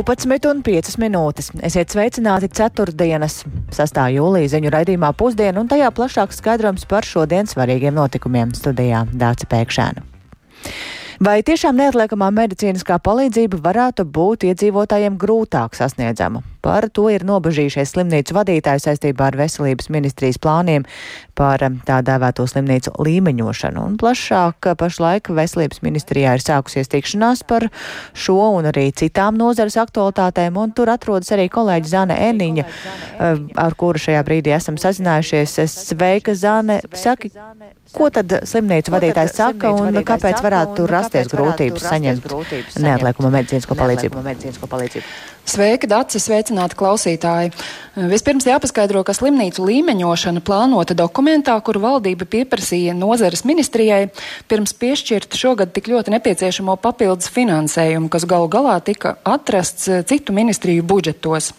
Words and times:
12,5 0.00 0.96
minūtes. 0.96 1.50
Esiet 1.66 1.92
sveicināti 1.92 2.48
4. 2.56 2.94
6. 3.76 3.98
jūlija 4.14 4.52
ziņu 4.54 4.72
raidījumā 4.72 5.10
pusdienu 5.12 5.60
un 5.60 5.68
tajā 5.68 5.90
plašāks 5.92 6.40
skaidrojums 6.40 6.86
par 6.88 7.04
šodien 7.04 7.50
svarīgiem 7.50 7.98
notikumiem 7.98 8.54
studijā 8.56 9.04
Dāca 9.12 9.48
Pēkšēna. 9.50 10.06
Vai 11.20 11.42
tiešām 11.44 11.76
neatliekamā 11.76 12.30
medicīniskā 12.32 12.96
palīdzība 13.04 13.58
varētu 13.60 14.06
būt 14.08 14.46
iedzīvotājiem 14.48 15.18
grūtāk 15.20 15.76
sasniedzama? 15.76 16.40
Par 16.64 16.86
to 16.92 17.06
ir 17.12 17.26
nobežījušies 17.28 17.92
slimnīcu 17.94 18.34
vadītāji 18.36 18.82
saistībā 18.84 19.30
ar 19.30 19.36
veselības 19.36 19.90
ministrijas 19.92 20.40
plāniem 20.40 20.86
par 21.36 21.60
um, 21.64 21.78
tā 21.84 21.98
dēvēto 22.04 22.44
slimnīcu 22.48 22.92
līmeņošanu. 23.00 23.84
Un 23.84 23.98
plašāk 24.00 24.70
pašlaik 24.80 25.28
veselības 25.36 25.80
ministrijā 25.84 26.34
ir 26.36 26.44
sākusies 26.44 26.88
tikšanās 26.92 27.44
par 27.48 27.68
šo 28.12 28.38
un 28.58 28.68
arī 28.72 28.86
citām 28.96 29.36
nozares 29.40 29.76
aktualitātēm, 29.80 30.56
un 30.60 30.72
tur 30.76 30.92
atrodas 30.92 31.32
arī 31.36 31.48
kolēģi 31.52 31.92
Zane 31.92 32.16
Eniņa, 32.30 32.64
uh, 32.64 33.44
ar 33.60 33.76
kuru 33.80 34.00
šajā 34.00 34.24
brīdī 34.28 34.56
esam 34.56 34.80
sazinājušies. 34.80 35.56
Sveika, 35.92 36.36
Zane! 36.36 36.80
Saki, 36.96 37.32
ko 37.96 38.10
tad 38.12 38.36
slimnīcu 38.48 38.92
vadītājs 38.92 39.36
saka 39.40 39.72
un 39.80 39.96
kāpēc 40.04 40.44
varētu 40.44 40.88
rasties 41.10 41.32
grūtības 41.34 41.86
saņemt 41.90 42.26
neatliekumu 42.80 43.30
medicīnisko 43.34 43.76
palīdzību? 44.70 45.04
Sveiki, 45.50 45.88
Dārcis! 45.90 46.26
Sveicināti 46.28 46.76
klausītāji! 46.78 47.50
Vispirms 48.10 48.46
jāpaskaidro, 48.46 49.02
ka 49.06 49.14
slimnīcu 49.16 49.64
līmeņošana 49.66 50.42
plānota 50.46 50.94
dokumentā, 50.94 51.56
kuru 51.64 51.82
valdība 51.82 52.28
pieprasīja 52.30 52.94
nozares 52.94 53.42
ministrijai, 53.48 54.10
pirms 54.50 54.76
piešķirt 54.78 55.34
šogad 55.40 55.72
tik 55.74 55.90
ļoti 55.90 56.14
nepieciešamo 56.14 56.76
papildus 56.82 57.32
finansējumu, 57.34 58.12
kas 58.12 58.28
galu 58.30 58.50
galā 58.52 58.78
tika 58.84 59.16
atrasts 59.26 59.88
citu 60.06 60.36
ministriju 60.36 60.86
budžetos. 60.86 61.50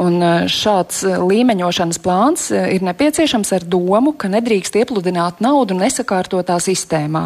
Un 0.00 0.22
eh, 0.22 0.46
šāds 0.48 1.02
eh, 1.04 1.18
līmeņošanas 1.20 2.00
plāns 2.02 2.46
eh, 2.54 2.70
ir 2.76 2.84
nepieciešams 2.86 3.52
ar 3.56 3.66
domu, 3.68 4.14
ka 4.16 4.30
nedrīkst 4.32 4.78
iepludināt 4.80 5.42
naudu 5.44 5.76
nesakārtotā 5.76 6.56
sistēmā. 6.62 7.24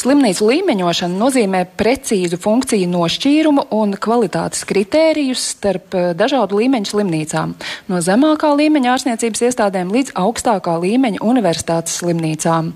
Slimnīcu 0.00 0.48
līmeņošana 0.50 1.18
nozīmē 1.20 1.62
precīzu 1.78 2.40
funkciju 2.42 2.90
nošķīrumu 2.90 3.68
un 3.78 3.94
kvalitātes 4.02 4.66
kritērijus 4.68 5.44
starp 5.54 5.94
dažādu 6.18 6.58
līmeņu 6.62 6.90
slimnīcām, 6.90 7.54
no 7.92 8.02
zemākā 8.02 8.50
līmeņa 8.58 8.96
ārstniecības 8.96 9.46
iestādēm 9.48 9.92
līdz 9.94 10.16
augstākā 10.18 10.78
līmeņa 10.82 11.22
universitātes 11.22 12.00
slimnīcām. 12.02 12.72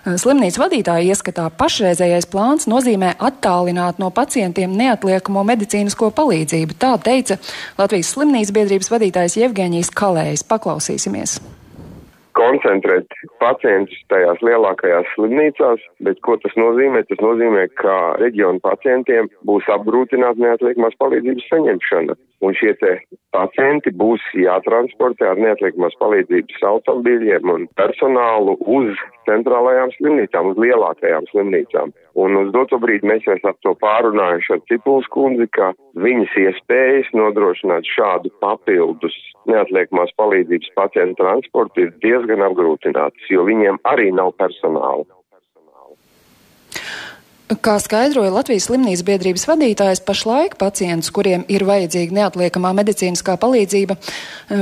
Slimnīcu 0.00 0.62
vadītāja 0.62 1.12
ieskatā 1.12 1.44
pašreizējais 1.60 2.28
plāns 2.32 2.64
nozīmē 2.70 3.12
attālināt 3.20 4.00
no 4.00 4.08
pacientiem 4.14 4.72
neatliekamo 4.78 5.44
medicīnisko 5.52 6.08
palīdzību. 6.16 6.78
Tā 6.80 6.94
teica 7.04 7.36
Latvijas 7.76 8.14
slimnīcas 8.16 8.56
biedrības 8.56 8.92
vadītājs 8.94 9.40
Jevgeņijs 9.42 9.92
Kalējs. 10.00 10.46
Paklausīsimies! 10.48 11.36
Koncentrēt 12.38 13.14
pacientus 13.42 13.98
tajās 14.12 14.40
lielākajās 14.44 15.08
slimnīcās, 15.14 15.82
bet 16.06 16.20
ko 16.26 16.36
tas 16.42 16.56
nozīmē? 16.60 17.02
Tas 17.08 17.22
nozīmē, 17.24 17.66
ka 17.80 17.96
reģionu 18.22 18.62
pacientiem 18.64 19.30
būs 19.48 19.68
apgrūtināta 19.76 20.42
neatliekamās 20.42 20.98
palīdzības 21.02 21.48
saņemšana. 21.52 22.18
Un 22.40 22.54
šie 22.56 22.72
te 22.80 22.94
pacienti 23.36 23.92
būs 23.92 24.22
jātransportē 24.38 25.28
ar 25.28 25.40
neatliekamās 25.44 25.96
palīdzības 26.00 26.62
automobīļiem 26.72 27.52
un 27.52 27.66
personālu 27.76 28.56
uz 28.64 29.02
centrālajām 29.28 29.92
slimnīcām, 29.98 30.54
uz 30.54 30.62
lielākajām 30.64 31.28
slimnīcām. 31.30 31.92
Un 32.18 32.34
uz 32.40 32.50
doto 32.54 32.78
brīdi 32.82 33.06
mēs 33.06 33.26
jau 33.26 33.36
esam 33.36 33.54
to 33.62 33.74
pārunājuši 33.78 34.56
ar 34.56 34.62
Cipuls 34.70 35.06
kundzi, 35.14 35.46
ka 35.54 35.70
viņas 35.94 36.34
iespējas 36.42 37.12
nodrošināt 37.14 37.86
šādu 37.86 38.32
papildus 38.42 39.14
neatliekamās 39.50 40.10
palīdzības 40.18 40.74
pacientu 40.74 41.22
transportu 41.22 41.86
ir 41.86 41.94
diezgan 42.02 42.42
apgrūtinātas, 42.50 43.30
jo 43.30 43.46
viņiem 43.46 43.78
arī 43.92 44.10
nav 44.16 44.34
personāla. 44.42 45.06
Kā 47.50 47.80
skaidroja 47.82 48.30
Latvijas 48.30 48.68
slimnīcas 48.68 49.00
biedrības 49.02 49.42
vadītājs, 49.48 50.00
pašlaik 50.06 50.52
pacientus, 50.60 51.08
kuriem 51.10 51.42
ir 51.50 51.64
vajadzīga 51.66 52.14
neatliekamā 52.14 52.70
medicīniskā 52.78 53.34
palīdzība, 53.42 53.96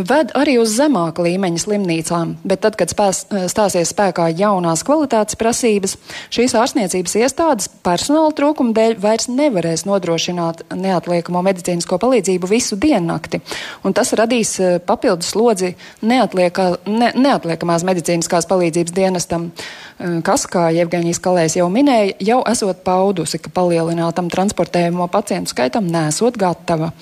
ved 0.08 0.30
arī 0.38 0.54
uz 0.56 0.72
zemāka 0.72 1.20
līmeņa 1.26 1.60
slimnīcām, 1.60 2.32
bet 2.48 2.62
tad, 2.64 2.78
kad 2.80 2.88
spēs, 2.88 3.26
stāsies 3.52 3.92
spēkā 3.92 4.30
jaunās 4.38 4.86
kvalitātes 4.88 5.36
prasības, 5.36 5.98
šīs 6.32 6.54
ārstniecības 6.56 7.16
iestādes 7.20 7.68
personāla 7.84 8.32
trūkuma 8.38 8.72
dēļ 8.78 8.96
vairs 9.04 9.28
nevarēs 9.28 9.84
nodrošināt 9.84 10.64
neatliekamo 10.72 11.44
medicīnisko 11.44 12.00
palīdzību 12.00 12.48
visu 12.48 12.80
diennakti, 12.80 13.42
un 13.84 13.92
tas 13.92 14.14
radīs 14.16 14.54
eh, 14.64 14.78
papildus 14.80 15.34
slodzi 15.34 15.74
neatlieka, 16.00 16.70
ne, 16.88 17.12
neatliekamās 17.20 17.84
medicīniskās 17.84 18.48
palīdzības 18.48 18.96
dienestam, 18.96 19.50
eh, 19.52 20.18
kas, 20.24 20.48
kā 20.48 20.70
Jevgeņijas 20.80 21.24
Kalējs 21.28 21.60
jau 21.60 21.68
minēja, 21.72 22.16
jau 22.32 22.40
esot 22.48 22.77
paudusi, 22.84 23.40
ka 23.42 23.52
palielinātam 23.54 24.30
transportējumu 24.32 25.08
pacientu 25.12 25.52
skaitam 25.54 25.88
nesot 25.90 26.38
gatava. 26.40 26.92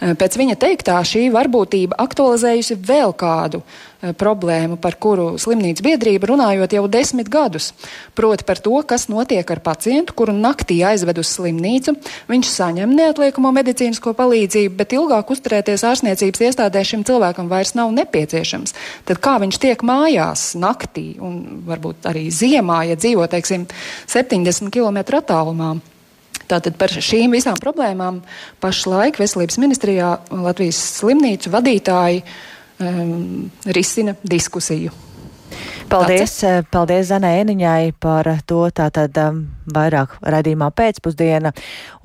Pēc 0.00 0.38
viņa 0.40 0.56
teiktā 0.62 1.00
šī 1.06 1.26
varbūtība 1.34 1.98
aktualizējusi 2.06 2.78
vēl 2.86 3.14
kādu 3.18 3.62
problēmu, 4.00 4.76
par 4.80 4.96
kuru 5.00 5.36
slimnīcas 5.40 5.84
biedrība 5.84 6.28
runājot 6.30 6.76
jau 6.76 6.84
desmit 6.90 7.30
gadus. 7.32 7.72
Proti 8.16 8.44
par 8.46 8.60
to, 8.62 8.74
kas 8.86 9.08
notiek 9.12 9.48
ar 9.50 9.62
pacientu, 9.64 10.14
kuru 10.16 10.34
naktī 10.36 10.82
aizved 10.86 11.20
uz 11.22 11.30
slimnīcu. 11.36 11.96
Viņš 12.30 12.52
saņem 12.52 12.92
neatliekamo 12.98 13.52
medicīnisko 13.56 14.12
palīdzību, 14.18 14.76
bet 14.76 14.94
ilgāk 14.96 15.32
uzturēties 15.32 15.86
ārstniecības 15.88 16.44
iestādē 16.50 16.84
šim 16.84 17.06
cilvēkam 17.08 17.50
vairs 17.52 17.74
nav 17.78 17.92
nepieciešams. 17.96 18.76
Tad 19.08 19.20
kā 19.24 19.36
viņš 19.42 19.60
tiek 19.62 19.84
mājās 19.86 20.52
naktī 20.60 21.16
un 21.22 21.64
varbūt 21.66 22.08
arī 22.12 22.28
ziemā, 22.30 22.84
ja 22.90 23.00
dzīvo, 23.00 23.28
teiksim, 23.32 23.68
70 24.12 24.72
km 24.74 25.04
attālumā? 25.20 25.76
Tātad 26.46 26.76
par 26.78 26.92
šīm 26.92 27.32
visām 27.34 27.56
problēmām 27.58 28.20
pašlaik 28.62 29.18
Veselības 29.18 29.58
ministrijā 29.58 30.12
Latvijas 30.30 30.78
slimnīcu 31.00 31.50
vadītāji 31.50 32.22
um, 32.80 33.50
risina 33.66 34.16
diskusiju. 34.22 34.94
Paldies, 35.86 36.32
Tāds. 36.40 36.66
paldies 36.74 37.06
Zanē 37.12 37.30
Eniņai 37.44 37.92
par 38.02 38.26
to 38.50 38.64
tātad 38.74 39.14
vairāk 39.70 40.16
radījumā 40.26 40.72
pēcpusdiena. 40.74 41.52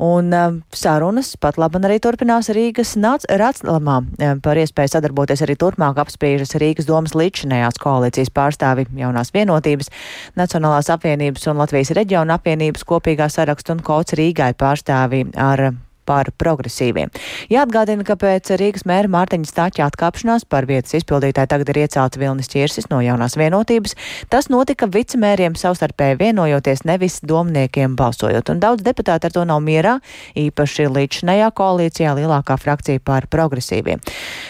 Un 0.05 0.29
sarunas 0.69 1.33
pat 1.41 1.57
laban 1.61 1.87
arī 1.89 1.97
turpinās 2.03 2.51
Rīgas 2.53 2.93
Rāclamā 3.25 3.97
um, 4.05 4.41
par 4.45 4.61
iespēju 4.61 4.93
sadarboties 4.93 5.41
arī 5.41 5.57
turpmāk 5.57 5.97
apspriežas 6.03 6.53
Rīgas 6.61 6.89
domas 6.89 7.17
līdzinējās 7.17 7.81
koalīcijas 7.81 8.29
pārstāvi 8.29 8.85
jaunās 9.01 9.33
vienotības, 9.33 9.89
Nacionālās 10.37 10.93
apvienības 10.93 11.49
un 11.49 11.63
Latvijas 11.65 11.95
reģiona 11.97 12.37
apvienības 12.37 12.85
kopīgā 12.85 13.31
sarakstu 13.33 13.73
un 13.73 13.85
kods 13.85 14.13
Rīgai 14.13 14.53
pārstāvi 14.53 15.25
ar 15.33 15.71
par 16.05 16.31
progresīviem. 16.41 17.11
Jāatgādina, 17.51 18.05
ka 18.07 18.17
pēc 18.19 18.53
Rīgas 18.59 18.85
mēra 18.89 19.11
Mārtiņa 19.11 19.49
Stāķa 19.49 19.87
atkāpšanās 19.89 20.45
par 20.49 20.67
vietas 20.69 20.95
izpildītāju 20.99 21.51
tagad 21.51 21.71
ir 21.73 21.81
iecelta 21.83 22.21
Vilnis 22.21 22.51
Čirsis 22.51 22.89
no 22.91 23.01
jaunās 23.03 23.37
vienotības. 23.39 23.95
Tas 24.31 24.49
notika 24.53 24.89
vicemēriem 24.91 25.55
savstarpēji 25.59 26.19
vienojoties, 26.21 26.85
nevis 26.89 27.19
domniekiem 27.27 27.95
balsojot, 27.99 28.53
un 28.53 28.61
daudz 28.63 28.85
deputāti 28.85 29.29
ar 29.29 29.35
to 29.35 29.45
nav 29.47 29.63
mierā, 29.65 29.97
īpaši 30.39 30.89
līdzinējā 30.91 31.51
koalīcijā 31.57 32.15
lielākā 32.17 32.57
frakcija 32.61 33.03
par 33.05 33.29
progresīviem. 33.31 34.03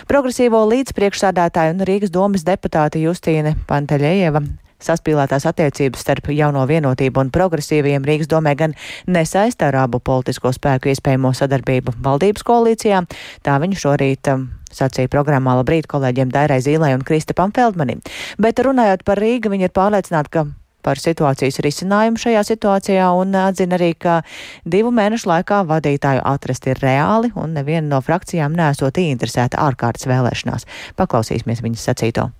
Progresīvo 0.09 0.63
līdzpriekšsādātāju 0.71 1.77
un 1.77 1.87
Rīgas 1.87 2.13
domas 2.13 2.47
deputāte 2.47 3.01
Justīne 3.03 3.55
Panteļējeva 3.69 4.45
Saspīlētās 4.81 5.45
attiecības 5.49 6.01
starp 6.05 6.31
jauno 6.33 6.63
vienotību 6.69 7.21
un 7.21 7.33
progresīviem 7.33 8.05
Rīgas 8.07 8.31
domē 8.31 8.55
gan 8.59 8.73
nesaista 9.07 9.69
ar 9.69 9.83
abu 9.85 9.99
politisko 9.99 10.53
spēku 10.55 10.91
iespējamo 10.91 11.33
sadarbību 11.37 11.97
valdības 12.03 12.45
koalīcijā. 12.47 13.03
Tā 13.45 13.59
viņa 13.61 13.83
šorīt 13.83 14.31
um, 14.33 14.47
sacīja 14.71 15.11
programmā 15.11 15.57
Labrīt 15.59 15.89
kolēģiem 15.91 16.31
Dairai 16.33 16.61
Zīlai 16.63 16.95
un 16.95 17.05
Kristapam 17.05 17.53
Feldmanim. 17.55 18.01
Bet 18.41 18.59
runājot 18.63 19.05
par 19.07 19.21
Rīgu, 19.21 19.53
viņi 19.53 19.69
ir 19.69 19.75
pārliecināti, 19.75 20.33
ka 20.33 20.47
par 20.81 20.97
situācijas 21.01 21.61
risinājumu 21.61 22.21
šajā 22.21 22.43
situācijā 22.47 23.11
un 23.17 23.35
atzina 23.37 23.77
arī, 23.77 23.93
ka 23.93 24.21
divu 24.65 24.91
mēnešu 24.97 25.29
laikā 25.29 25.61
vadītāju 25.69 26.25
atrast 26.33 26.67
ir 26.71 26.81
reāli 26.81 27.31
un 27.37 27.55
neviena 27.57 27.87
no 27.93 28.01
frakcijām 28.01 28.57
nesot 28.57 29.01
interesēta 29.05 29.61
ārkārtas 29.61 30.09
vēlēšanās. 30.09 30.69
Paklausīsimies 30.97 31.65
viņas 31.65 31.89
sacīto. 31.91 32.31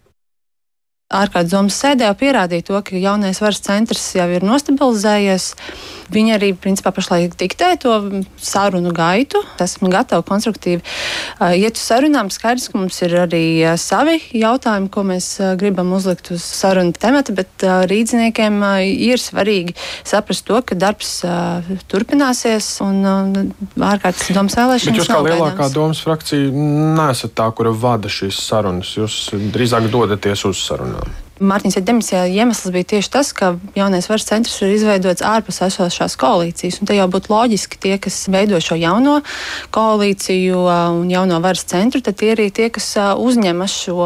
Ārkārtas 1.12 1.52
domas 1.52 1.78
sēdē 1.82 2.08
jau 2.08 2.18
pierādīja 2.18 2.68
to, 2.72 2.82
ka 2.88 2.96
jaunais 2.96 3.42
varas 3.44 3.62
centrs 3.66 4.04
jau 4.16 4.28
ir 4.32 4.46
nostabilizējies. 4.48 5.52
Viņi 6.12 6.34
arī 6.36 6.50
principā 6.60 6.92
pašlaik 6.92 7.38
diktē 7.40 7.70
to 7.80 7.94
sarunu 8.36 8.92
gaitu. 8.96 9.40
Esmu 9.64 9.88
gatava 9.94 10.26
konstruktīvi 10.28 10.82
iet 11.56 11.80
uz 11.80 11.84
sarunām. 11.88 12.28
Skaidrs, 12.34 12.68
ka 12.72 12.82
mums 12.82 12.98
ir 13.06 13.16
arī 13.22 13.44
savi 13.80 14.18
jautājumi, 14.36 14.90
ko 14.92 15.06
mēs 15.08 15.30
gribam 15.62 15.94
uzlikt 15.96 16.34
uz 16.36 16.44
sarunu 16.44 16.92
temata, 16.92 17.32
bet 17.38 17.64
rīdziniekiem 17.64 18.60
ir 18.92 19.24
svarīgi 19.24 19.78
saprast 20.04 20.44
to, 20.50 20.60
ka 20.68 20.76
darbs 20.76 21.14
turpināsies 21.92 22.68
un 22.84 23.00
ārkārtas 23.80 24.34
domas 24.36 24.60
vēlēšanas. 24.60 24.92
Bet 24.92 25.00
jūs 25.00 25.12
kā 25.14 25.22
lielākā 25.30 25.72
domas 25.72 26.04
frakcija 26.04 26.52
nesat 27.00 27.38
tā, 27.40 27.48
kura 27.56 27.72
vada 27.72 28.12
šīs 28.12 28.36
sarunas. 28.52 28.92
Jūs 29.00 29.22
drīzāk 29.56 29.88
dodaties 29.96 30.44
uz 30.52 30.60
sarunām. 30.68 31.01
down. 31.06 31.31
Mārtiņas 31.42 31.82
demisijā 31.88 32.22
iemesls 32.30 32.70
bija 32.74 32.90
tieši 32.94 33.12
tas, 33.12 33.32
ka 33.34 33.56
jaunais 33.74 34.06
varas 34.12 34.28
centrs 34.30 34.60
ir 34.62 34.76
izveidots 34.76 35.26
ārpus 35.26 35.62
esošās 35.66 36.16
koalīcijas. 36.22 36.80
Te 36.86 36.98
jau 36.98 37.08
būtu 37.12 37.34
loģiski 37.34 37.82
tie, 37.82 37.96
kas 38.02 38.20
veido 38.32 38.62
šo 38.62 38.78
jauno 38.78 39.20
koalīciju 39.74 40.62
un 41.02 41.10
jauno 41.12 41.42
varas 41.42 41.66
centru, 41.68 42.04
tad 42.06 42.22
tie 42.22 42.36
arī 42.36 42.52
tie, 42.54 42.70
kas 42.74 42.94
uzņemas 43.18 43.82
šo 43.88 44.00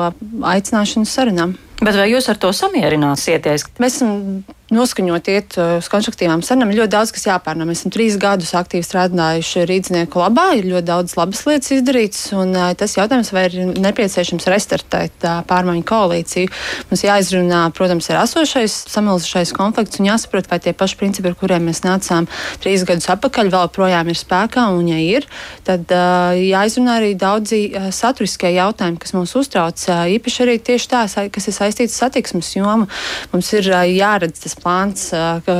aicināšanu 0.56 1.10
sarunām. 1.10 1.58
Bet 1.84 1.98
vai 2.00 2.08
jūs 2.08 2.30
ar 2.32 2.38
to 2.40 2.54
samierināsieties? 2.56 3.68
Mēs 3.84 3.98
esam 3.98 4.46
noskaņot 4.74 5.28
iet 5.30 5.56
uz 5.60 5.88
konstruktīvām 5.92 6.42
sarunām. 6.42 6.72
Ir 6.72 6.80
ļoti 6.80 6.94
daudz, 6.94 7.12
kas 7.14 7.28
jāpārnā. 7.28 7.68
Mēs 7.68 7.84
esam 7.84 7.92
trīs 7.94 8.16
gadus 8.18 8.54
aktīvi 8.58 8.86
strādājuši 8.88 9.66
rīznieku 9.70 10.22
labā, 10.24 10.48
ir 10.58 10.70
ļoti 10.72 10.88
daudz 10.88 11.14
labas 11.20 11.44
lietas 11.46 11.74
izdarītas, 11.76 12.24
un 12.40 12.56
tas 12.80 12.96
jautājums, 12.98 13.30
vai 13.36 13.44
ir 13.50 13.76
nepieciešams 13.76 14.48
restartēt 14.50 15.28
pārmaiņu 15.52 15.86
koalīciju. 15.92 16.54
Mums 16.90 17.06
jāizrunā, 17.26 17.72
protams, 17.74 18.08
ir 18.10 18.20
esošais 18.20 18.74
samilzušais 18.92 19.54
konflikts, 19.56 20.00
un 20.00 20.10
jāsaprot, 20.10 20.48
vai 20.50 20.60
tie 20.60 20.74
paši 20.74 20.98
principi, 21.00 21.30
ar 21.30 21.36
kuriem 21.36 21.66
mēs 21.66 21.82
nācām 21.84 22.28
trīs 22.62 22.86
gadus 22.86 23.10
atpakaļ, 23.10 23.50
vēl 23.54 23.70
projām 23.74 24.10
ir 24.10 24.18
spēkā, 24.18 24.68
un 24.76 24.90
ja 24.92 25.00
ir, 25.02 25.26
tad 25.66 25.90
uh, 25.94 26.36
jāizrunā 26.38 27.00
arī 27.00 27.14
daudzi 27.18 27.72
uh, 27.72 27.90
saturiskie 27.94 28.54
jautājumi, 28.56 29.00
kas 29.02 29.16
mūs 29.16 29.36
uztrauc, 29.40 29.82
uh, 29.90 30.06
īpaši 30.16 30.44
arī 30.46 30.58
tieši 30.60 30.90
tā, 30.92 31.04
kas 31.34 31.50
ir 31.50 31.56
saistīts 31.58 31.98
satiksmes 31.98 32.52
jomu. 32.56 32.90
Mums 33.34 33.52
ir 33.58 33.70
uh, 33.74 33.82
jāredz 33.90 34.44
tas 34.46 34.58
plāns, 34.60 35.08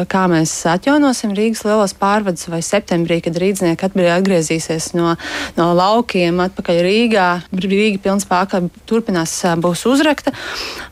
kā 0.10 0.26
mēs 0.30 0.54
atjaunosim 0.70 1.34
Rīgas 1.36 1.64
lielos 1.66 1.96
pārvadus, 1.98 2.48
vai 2.52 2.62
septembrī, 2.66 3.20
kad 3.26 3.38
rīznieki 3.42 3.90
atgriezīsies 3.90 4.92
no, 4.98 5.16
no 5.58 5.70
laukiem 5.78 6.40
atpakaļ 6.46 6.82
Rīgā. 6.86 7.28
Rīga 7.66 8.02
pilns 8.04 8.28
pārkā 8.30 8.62
turpinās 8.90 9.38
būs 9.62 9.86
uzrakta. 9.90 10.34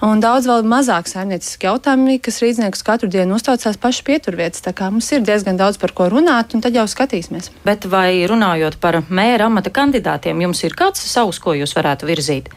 Un 0.05 0.21
daudz 0.23 0.47
vēl 0.53 0.67
mazāk 0.69 1.09
saimnieciski 1.09 1.67
jautājumi, 1.67 2.19
kas 2.23 2.39
rīzniekus 2.43 2.83
katru 2.85 3.09
dienu 3.11 3.37
uztraucās 3.37 3.79
paši 3.81 4.05
pieturvietas. 4.07 4.63
Tā 4.65 4.73
kā 4.77 4.89
mums 4.93 5.09
ir 5.15 5.23
diezgan 5.25 5.57
daudz 5.59 5.79
par 5.81 5.93
ko 5.97 6.09
runāt, 6.13 6.53
un 6.53 6.63
tad 6.63 6.77
jau 6.77 6.85
skatīsimies. 6.89 7.49
Bet 7.65 7.87
vai 7.89 8.23
runājot 8.29 8.77
par 8.83 9.01
mēra 9.09 9.49
amata 9.49 9.73
kandidātiem, 9.73 10.43
jums 10.45 10.63
ir 10.67 10.77
kāds 10.77 11.01
savs, 11.09 11.41
ko 11.43 11.55
jūs 11.57 11.75
varētu 11.77 12.09
virzīt? 12.09 12.51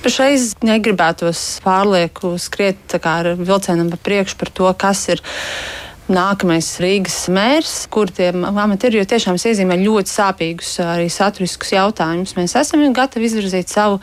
Pašreiz 0.00 0.54
negribētos 0.64 1.60
pārlieku 1.64 2.34
skriet 2.40 2.96
ar 3.04 3.34
vilcienam 3.36 3.92
pa 3.92 4.00
priekšu 4.00 4.38
par 4.40 4.50
to, 4.56 4.72
kas 4.80 5.06
ir 5.12 5.22
nākamais 6.10 6.66
Rīgas 6.82 7.16
mērs, 7.32 7.74
kur 7.92 8.10
tie 8.12 8.30
jo 8.98 9.04
tiešām 9.08 9.38
es 9.38 9.46
iezīmēju 9.50 9.86
ļoti 9.86 10.12
sāpīgus 10.12 10.72
arī 10.84 11.06
saturiskus 11.12 11.72
jautājumus. 11.76 12.34
Mēs 12.38 12.56
esam 12.58 12.82
gatavi 12.96 13.28
izvirzīt 13.28 13.70
savu 13.70 14.00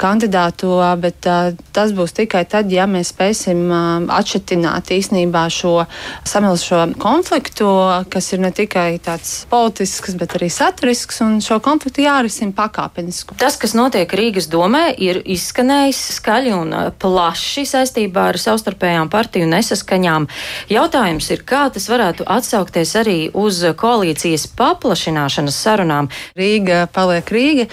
kandidātu, 0.00 0.72
bet 1.00 1.28
uh, 1.30 1.52
tas 1.74 1.94
būs 1.94 2.16
tikai 2.16 2.44
tad, 2.50 2.72
ja 2.74 2.88
mēs 2.90 3.12
spēsim 3.14 3.62
uh, 3.68 3.84
atšķitināt 4.18 4.90
īstenībā 4.96 5.44
šo 5.52 5.84
samilzušo 6.26 6.82
konfliktu, 7.02 7.68
kas 8.10 8.32
ir 8.34 8.42
ne 8.44 8.50
tikai 8.54 8.98
tāds 9.04 9.44
politisks, 9.50 10.16
bet 10.18 10.36
arī 10.38 10.50
saturisks, 10.52 11.20
un 11.24 11.38
šo 11.44 11.60
konfliktu 11.64 12.04
jārisina 12.04 12.54
pakāpeniski. 12.56 13.38
Tas, 13.40 13.58
kas 13.60 13.76
notiek 13.78 14.10
Rīgas 14.10 14.50
domē, 14.52 14.88
ir 14.98 15.22
izskanējis 15.22 16.02
skaļi 16.18 16.54
un 16.56 16.74
plaši 17.00 17.66
saistībā 17.68 18.28
ar 18.32 18.40
savstarpējām 18.40 19.10
partiju 19.12 19.48
nesaskaņām. 19.50 20.28
Jautājums 20.72 21.30
ir, 21.30 21.43
kā 21.46 21.66
tas 21.74 21.86
varētu 21.90 22.26
atsaukties 22.30 22.94
arī 23.00 23.18
uz 23.34 23.60
koalīcijas 23.80 24.48
paplašināšanas 24.58 25.60
sarunām. 25.66 26.10
Rīga 26.38 26.84
paliek 26.94 27.30
Rīga. 27.36 27.68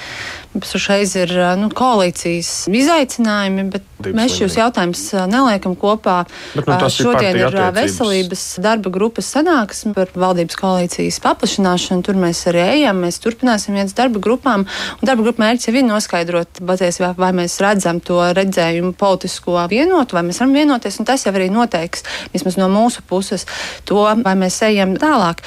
Šoreiz 0.51 1.13
ir 1.15 1.31
nu, 1.55 1.69
koalīcijas 1.71 2.65
izaicinājumi, 2.67 3.63
bet 3.71 3.85
Dības 4.01 4.17
mēs 4.17 4.33
šos 4.35 4.57
jautājumus 4.57 5.03
neliekam 5.31 5.77
kopā. 5.79 6.17
Bet, 6.57 6.67
nu, 6.67 6.89
Šodien 6.91 7.37
ir 7.39 7.55
veselības 7.75 8.43
darba 8.63 8.91
grupas 8.91 9.29
sanāksme 9.31 9.93
par 9.95 10.11
valdības 10.11 10.57
koalīcijas 10.59 11.21
paplašināšanu. 11.23 12.03
Tur 12.03 12.19
mēs 12.19 12.43
arī 12.51 12.65
ejam, 12.75 12.99
mēs 13.05 13.21
turpināsim 13.23 13.77
viens 13.79 13.95
darba 13.95 14.19
grupām. 14.23 14.65
Darba 14.99 15.23
grupa 15.27 15.45
mērķis 15.45 15.71
ir 15.71 15.79
noskaidrot, 15.87 16.59
patiesībā, 16.67 17.13
vai 17.19 17.31
mēs 17.37 17.55
redzam 17.63 18.01
to 18.03 18.19
redzējumu 18.35 18.91
politisko 18.99 19.55
vienotu, 19.71 20.17
vai 20.17 20.25
mēs 20.27 20.41
varam 20.43 20.57
vienoties. 20.57 20.99
Un 20.99 21.09
tas 21.09 21.25
jau 21.25 21.33
arī 21.35 21.47
noteiks, 21.53 22.03
vismaz 22.35 22.59
no 22.59 22.67
mūsu 22.73 23.05
puses, 23.07 23.47
to, 23.87 24.03
vai 24.25 24.35
mēs 24.39 24.59
ejam 24.67 24.97
tālāk. 24.99 25.45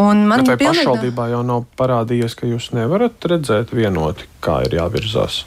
Un 0.00 0.24
man 0.30 0.46
Bet 0.46 0.54
vai 0.54 0.58
pilnīgi... 0.64 0.86
pašvaldībā 0.88 1.30
jau 1.34 1.44
nav 1.46 1.68
parādījies, 1.78 2.38
ka 2.38 2.48
jūs 2.48 2.72
nevarat 2.78 3.28
redzēt 3.28 3.76
vienoti? 3.76 4.28
Kā 4.44 4.62
ir 4.68 4.78
jāvirzās. 4.80 5.44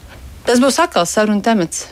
Tas 0.48 0.62
būs 0.62 0.80
atkal 0.82 1.06
saruna 1.10 1.44
temats. 1.46 1.90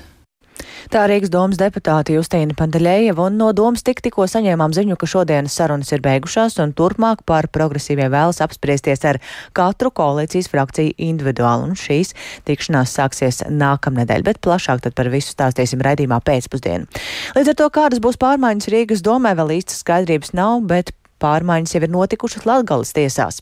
Tā 0.90 1.04
Rīgas 1.06 1.30
domas 1.30 1.60
deputāte 1.62 2.16
Justīna 2.16 2.56
Pandaļējeva 2.58 3.28
un 3.30 3.36
no 3.38 3.52
domas 3.54 3.84
tik 3.86 4.00
tikko 4.02 4.26
saņēmām 4.26 4.74
ziņu, 4.74 4.96
ka 4.98 5.06
šodienas 5.12 5.54
sarunas 5.60 5.92
ir 5.94 6.02
beigušās 6.02 6.58
un 6.64 6.74
turpmāk 6.74 7.22
par 7.30 7.46
progresīvie 7.54 8.08
vēlas 8.10 8.42
apspriesties 8.42 9.06
ar 9.06 9.20
katru 9.54 9.92
koalīcijas 9.94 10.50
frakciju 10.50 10.96
individuāli. 10.98 11.70
Un 11.70 11.78
šīs 11.78 12.16
tikšanās 12.50 12.96
sāksies 12.98 13.44
nākamnedēļ, 13.54 14.26
bet 14.32 14.42
plašāk 14.42 14.82
tad 14.88 14.98
par 14.98 15.12
visu 15.14 15.36
stāstīsim 15.36 15.86
raidījumā 15.86 16.24
pēcpusdienu. 16.26 16.90
Līdz 17.38 17.54
ar 17.54 17.60
to, 17.62 17.70
kādas 17.78 18.02
būs 18.02 18.18
pārmaiņas 18.18 18.74
Rīgas 18.74 19.06
domē, 19.06 19.36
vēl 19.38 19.60
īstas 19.60 19.84
skaidrības 19.84 20.34
nav, 20.34 20.64
bet 20.74 20.90
pārmaiņas 21.22 21.76
jau 21.76 21.84
ir 21.84 21.94
notikušas 21.94 22.46
Latgales 22.50 22.94
tiesās. 22.96 23.40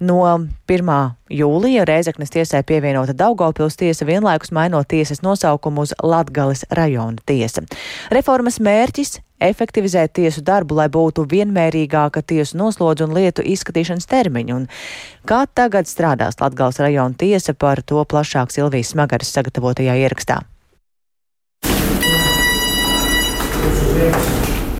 No 0.00 0.20
1. 0.68 0.92
jūlija 1.30 1.86
Reizeknas 1.88 2.32
tiesai 2.34 2.62
pievienota 2.66 3.16
Daugavpils 3.16 3.78
tiesa 3.80 4.06
vienlaikus 4.08 4.52
mainot 4.56 4.88
tiesas 4.88 5.22
nosaukumu 5.22 5.86
uz 5.86 5.94
Latgales 6.02 6.66
rajona 6.70 7.20
tiesa. 7.26 7.64
Reformas 8.10 8.60
mērķis 8.60 9.20
efektivizēt 9.40 10.12
tiesu 10.18 10.44
darbu, 10.44 10.76
lai 10.76 10.88
būtu 10.92 11.24
vienmērīgāka 11.30 12.22
tiesu 12.22 12.58
noslodzu 12.60 13.08
un 13.08 13.16
lietu 13.16 13.44
izskatīšanas 13.46 14.08
termiņu. 14.10 14.60
Un 14.60 14.68
kā 15.28 15.44
tagad 15.54 15.88
strādās 15.90 16.40
Latgales 16.40 16.80
rajona 16.82 17.16
tiesa 17.16 17.54
par 17.54 17.82
to 17.82 18.04
plašāk 18.04 18.52
Silvijas 18.52 18.92
Smagaras 18.94 19.32
sagatavotajā 19.36 19.96
ierakstā? 20.04 20.42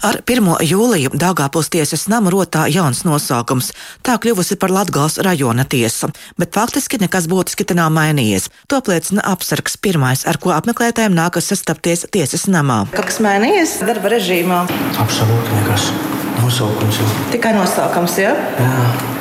Ar 0.00 0.16
1. 0.24 0.46
jūliju 0.64 1.10
Dāngāpils 1.12 1.68
tiesas 1.68 2.06
nama 2.08 2.30
rotā 2.32 2.62
jauns 2.72 3.02
nosaukums. 3.04 3.68
Tā 4.00 4.14
kļuvusi 4.22 4.56
par 4.56 4.72
Latgals 4.72 5.18
rajona 5.20 5.66
tiesu, 5.68 6.08
bet 6.40 6.56
faktiski 6.56 6.96
nekas 7.02 7.28
būtiski 7.28 7.66
te 7.68 7.76
nav 7.76 7.92
mainījies. 7.92 8.48
To 8.72 8.80
apliecina 8.80 9.20
apsargs 9.28 9.76
pirmais, 9.76 10.24
ar 10.24 10.40
ko 10.40 10.54
apmeklētājiem 10.56 11.12
nākas 11.12 11.52
sastapties 11.52 12.06
tiesas 12.16 12.48
namā. 12.48 12.86
Kas 12.96 13.20
mainījies 13.20 13.82
darba 13.84 14.16
režīmā? 14.16 14.64
Absolūti 15.04 15.56
nekas. 15.60 15.90
Nosaukums 16.40 17.04
jau. 17.04 17.14
Tikai 17.36 17.58
nosaukums, 17.60 18.20
jā? 18.24 18.32
Ja? 18.32 18.68
Jā. 18.70 19.19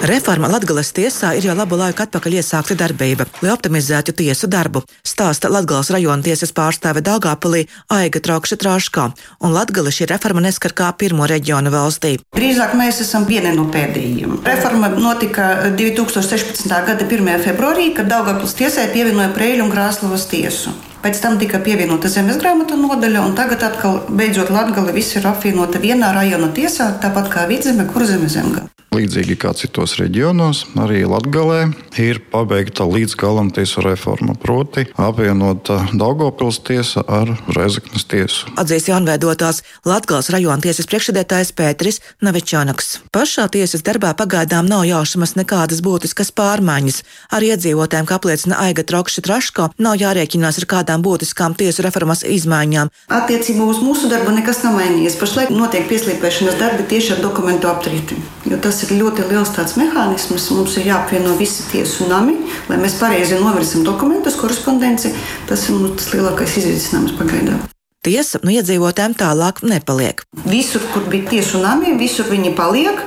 Reforma 0.00 0.48
Latvijas 0.48 0.94
tiesā 0.96 1.34
ir 1.36 1.44
jau 1.44 1.52
labu 1.52 1.76
laiku 1.76 2.00
atpakaļ 2.06 2.38
iesākta 2.40 2.72
darbība, 2.72 3.26
lai 3.44 3.50
optimizētu 3.52 4.14
tiesu 4.16 4.48
darbu, 4.48 4.80
stāsta 5.04 5.50
Latvijas 5.52 5.90
rajona 5.92 6.24
tiesas 6.24 6.54
pārstāve 6.56 7.02
Dāngāpulī 7.04 7.66
Aiga 7.92 8.22
Traukša 8.24 8.56
Trāškā, 8.62 9.04
un 9.44 9.52
Latvija 9.52 9.92
šī 9.92 10.08
reforma 10.08 10.40
neskar 10.46 10.72
kā 10.72 10.88
pirmo 10.96 11.28
reģionu 11.28 11.68
valstī. 11.74 12.14
Drīzāk 12.32 12.72
mēs 12.80 13.02
esam 13.04 13.28
vieni 13.28 13.52
no 13.52 13.68
pēdējiem. 13.68 14.40
Reforma 14.48 14.88
notika 14.96 15.68
2016. 15.76 16.64
gada 16.88 17.04
1. 17.04 17.30
februārī, 17.44 17.90
kad 17.92 18.08
Dāngāpulas 18.08 18.56
tiesai 18.56 18.88
pievienoja 18.96 19.34
Preļu 19.36 19.68
un 19.68 19.74
Krāslavas 19.76 20.24
tiesu. 20.32 20.72
Pēc 21.04 21.20
tam 21.20 21.36
tika 21.40 21.60
pievienota 21.60 22.08
zemes 22.08 22.40
grāmatu 22.40 22.80
nodaļa, 22.80 23.28
un 23.28 23.36
tagad 23.36 23.68
atkal 23.68 24.00
beidzot 24.08 24.48
Latvija 24.48 24.96
viss 24.96 25.20
ir 25.20 25.28
apvienota 25.28 25.80
vienā 25.80 26.14
rajona 26.16 26.48
tiesā, 26.56 26.94
tāpat 27.04 27.32
kā 27.32 27.48
Vidzeme, 27.52 27.84
Kurzeme, 27.92 28.32
Zemgale. 28.32 28.79
Līdzīgi 28.90 29.36
kā 29.38 29.52
citos 29.54 29.92
reģionos, 30.00 30.64
arī 30.82 31.04
Latvijā 31.06 31.68
ir 32.02 32.18
pabeigta 32.32 32.82
līdz 32.90 33.12
galam 33.20 33.52
tiesu 33.54 33.84
reforma, 33.84 34.34
proti 34.34 34.82
apvienota 34.98 35.76
Daugopils 35.94 36.58
tiesa 36.66 37.04
ar 37.06 37.30
Rezeknas 37.54 38.02
tiesu. 38.10 38.50
Atzīst 38.58 38.90
jaunveidotās 38.90 39.62
Latvijas 39.86 40.32
rajona 40.34 40.58
tiesas 40.64 40.90
priekšsēdētājs 40.90 41.52
Pēteris 41.54 42.00
Navičānaks. 42.18 42.96
Pašā 43.14 43.46
tiesas 43.54 43.86
darbā 43.86 44.10
pagaidām 44.18 44.66
nav 44.66 44.82
jāšamas 44.88 45.36
nekādas 45.38 45.84
būtiskas 45.86 46.34
pārmaiņas. 46.34 47.04
Arī 47.30 47.52
iedzīvotājiem, 47.54 48.10
kā 48.10 48.18
apliecina 48.18 48.58
Aiga 48.64 48.82
Trokša 48.82 49.22
Traško, 49.22 49.68
nav 49.78 50.02
jārēķinās 50.02 50.58
ar 50.58 50.68
kādām 50.74 51.06
būtiskām 51.06 51.54
tiesu 51.54 51.86
reformas 51.86 52.24
izmaiņām. 52.26 52.90
Attiecībā 53.20 53.70
uz 53.70 53.78
mūsu 53.86 54.10
darbu 54.10 54.34
nekas 54.34 54.64
nav 54.66 54.74
mainījies. 54.80 55.20
Pašlaik 55.22 55.54
notiek 55.54 55.86
pieslīpēšanas 55.86 56.58
darbi 56.58 56.90
tieši 56.90 57.14
ar 57.14 57.24
dokumentu 57.28 57.70
aptrīti. 57.70 58.18
Tas 58.60 58.79
ir 58.86 58.96
ļoti 59.00 59.26
liels 59.30 59.52
tāds 59.56 59.76
mehānisms. 59.80 60.50
Mums 60.56 60.76
ir 60.80 60.90
jāapvieno 60.90 61.34
visi 61.40 61.66
tiesu 61.72 62.08
nami, 62.10 62.36
lai 62.70 62.78
mēs 62.82 62.98
pareizi 63.00 63.40
novirzam 63.40 63.84
dokumentus, 63.86 64.38
korespondenci. 64.40 65.12
Tas 65.50 65.68
ir 65.68 65.80
nu, 65.82 65.92
tas 65.96 66.12
lielākais 66.14 66.56
izaicinājums 66.62 67.18
pagaidām. 67.20 67.68
Tiesa 68.00 68.38
nu, 68.40 68.54
iedzīvotājiem 68.56 69.12
tālāk 69.20 69.58
nepaliek. 69.68 70.22
Visur, 70.48 70.80
kur 70.94 71.04
bija 71.12 71.34
tiesu 71.34 71.60
nami, 71.60 71.92
visur 72.00 72.30
viņi 72.32 72.54
paliek. 72.56 73.02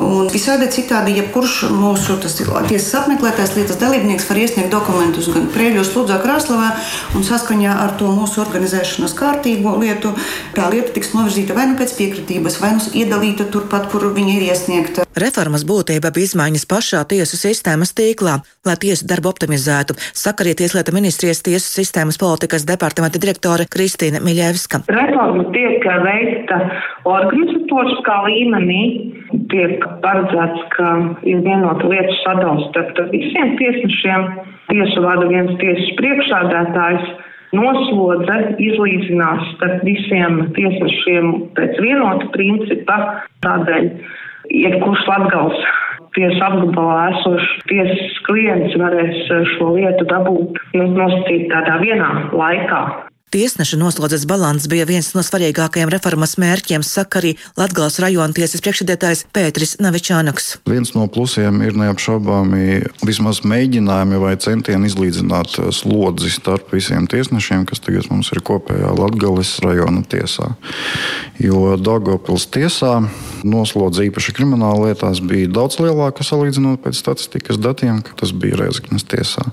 Un 0.00 0.30
visādi 0.32 0.64
citādi, 0.72 1.12
jebkurš 1.18 1.66
mūsu 1.76 2.16
tiesas 2.22 2.94
apmeklētājs, 3.02 3.52
lietas 3.58 3.76
dalībnieks 3.82 4.28
var 4.30 4.40
iesniegt 4.40 4.72
dokumentus 4.72 5.28
gan 5.34 5.50
Prēļos, 5.52 5.92
Lūdzā, 5.92 6.16
Krāslavā, 6.22 6.70
un 7.18 7.26
saskaņā 7.26 7.74
ar 7.82 7.92
to 8.00 8.08
mūsu 8.16 8.40
organizēšanas 8.40 9.16
kārtību 9.18 9.76
lietu 9.82 10.14
tā 10.56 10.70
lieta 10.72 10.94
tiks 10.96 11.12
novirzīta 11.12 11.58
vai 11.58 11.68
nu 11.68 11.76
pēc 11.76 11.92
piekritības, 12.00 12.62
vai 12.64 12.78
nu 12.78 12.86
iedalīta 13.02 13.50
turpat, 13.52 13.90
kur 13.92 14.08
viņa 14.16 14.38
ir 14.38 14.48
iesniegta. 14.48 15.09
Reformas 15.18 15.64
būtība 15.66 16.12
bija 16.14 16.28
izmaiņas 16.28 16.68
pašā 16.70 17.00
tiesu 17.10 17.34
sistēmas 17.34 17.90
tīklā, 17.98 18.36
lai 18.66 18.76
tiesu 18.78 19.08
darbu 19.10 19.32
optimizētu, 19.32 19.96
saka 20.14 20.44
arī 20.44 20.52
Tieslietu 20.60 20.94
ministrijas 20.94 21.42
tiesu 21.42 21.66
sistēmas 21.66 22.18
politikas 22.20 22.62
departamenta 22.68 23.18
direktore 23.18 23.66
Kristīna 23.66 24.20
Miļevska. 24.22 24.84
Reforma 24.86 25.48
tiek 25.56 25.82
veikta 26.06 26.60
organizatoriskā 27.10 28.20
līmenī 28.28 28.82
tiek 29.50 29.82
paredzēts, 30.04 30.62
ka 30.76 30.92
ir 31.26 31.42
vienota 31.42 31.90
lietu 31.90 32.14
sadalījums 32.22 32.70
starp 32.70 33.02
visiem 33.10 33.56
tiesnešiem. 33.58 34.30
Tiesu 34.70 35.02
vada 35.02 35.26
viens 35.26 35.58
tiesas 35.58 35.90
priekšādātājs. 35.98 37.10
Noslodze 37.50 38.36
izlīdzinās 38.62 39.48
starp 39.56 39.82
visiem 39.82 40.44
tiesnešiem 40.54 41.32
pēc 41.58 41.80
vienota 41.82 42.30
principa. 42.36 42.98
Tādēļ, 43.42 43.88
jebkurš 44.50 45.06
latgals 45.08 45.70
tiesu 46.16 46.40
apgabalā 46.42 47.10
esošs 47.14 47.50
tiesas 47.70 48.18
klients 48.26 48.74
varēs 48.80 49.30
šo 49.54 49.74
lietu 49.76 50.06
dabūt 50.10 50.58
nu, 50.74 50.88
nosacīt 50.96 51.46
tādā 51.52 51.78
vienā 51.82 52.10
laikā. 52.34 52.82
Tiesneša 53.30 53.76
noslodzes 53.78 54.24
balans 54.26 54.64
bija 54.66 54.82
viens 54.88 55.12
no 55.14 55.22
svarīgākajiem 55.22 55.90
reformas 55.94 56.32
mērķiem, 56.42 56.82
saka 56.82 57.20
arī 57.20 57.36
Latgales 57.54 58.00
rajona 58.02 58.34
tiesas 58.34 58.58
priekšsēdētājs 58.64 59.20
Pēteris 59.30 59.76
Navičānaks. 59.78 60.48
Viens 60.66 60.90
no 60.96 61.04
plusiem 61.06 61.60
ir 61.62 61.78
neapšaubāmi 61.78 62.80
vismaz 63.06 63.44
mēģinājumi 63.46 64.18
vai 64.18 64.32
centieni 64.42 64.90
izlīdzināt 64.90 65.60
slodzi 65.78 66.32
starp 66.34 66.74
visiem 66.74 67.06
tiesnešiem, 67.06 67.68
kas 67.70 67.78
tagad 67.84 68.08
mums 68.10 68.32
ir 68.34 68.42
kopējā 68.42 68.90
Latgales 68.98 69.54
rajona 69.62 70.02
tiesā. 70.10 70.50
Jo 71.38 71.76
Dagopils 71.78 72.48
tiesā 72.50 72.96
noslodze 73.46 74.08
īpaši 74.08 74.34
krimināla 74.40 74.90
lietās 74.90 75.22
bija 75.22 75.52
daudz 75.54 75.78
lielāka 75.78 76.26
salīdzinot 76.26 76.82
pēc 76.82 76.98
statistikas 76.98 77.62
datiem, 77.62 78.02
ka 78.02 78.18
tas 78.18 78.34
bija 78.34 78.58
Reizeknas 78.64 79.06
tiesā. 79.06 79.46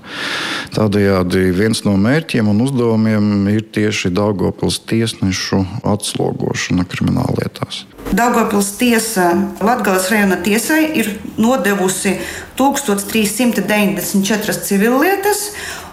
Tādējādi 0.74 1.46
viens 1.54 1.86
no 1.86 1.94
mērķiem 1.94 2.50
un 2.50 2.66
uzdevumiem 2.66 3.48
ir 3.54 3.67
tieši 3.74 4.10
Daugopils 4.14 4.78
tiesnešu 4.88 5.58
atslogošana 5.84 6.84
krimināllietās. 6.88 7.84
Daugopils 8.12 8.70
tiesa 8.80 9.36
Latvijas 9.60 10.10
rajona 10.10 10.36
tiesai 10.42 10.98
ir 11.00 11.18
nodevusi 11.36 12.18
1394 12.56 14.64
civillietas 14.64 15.38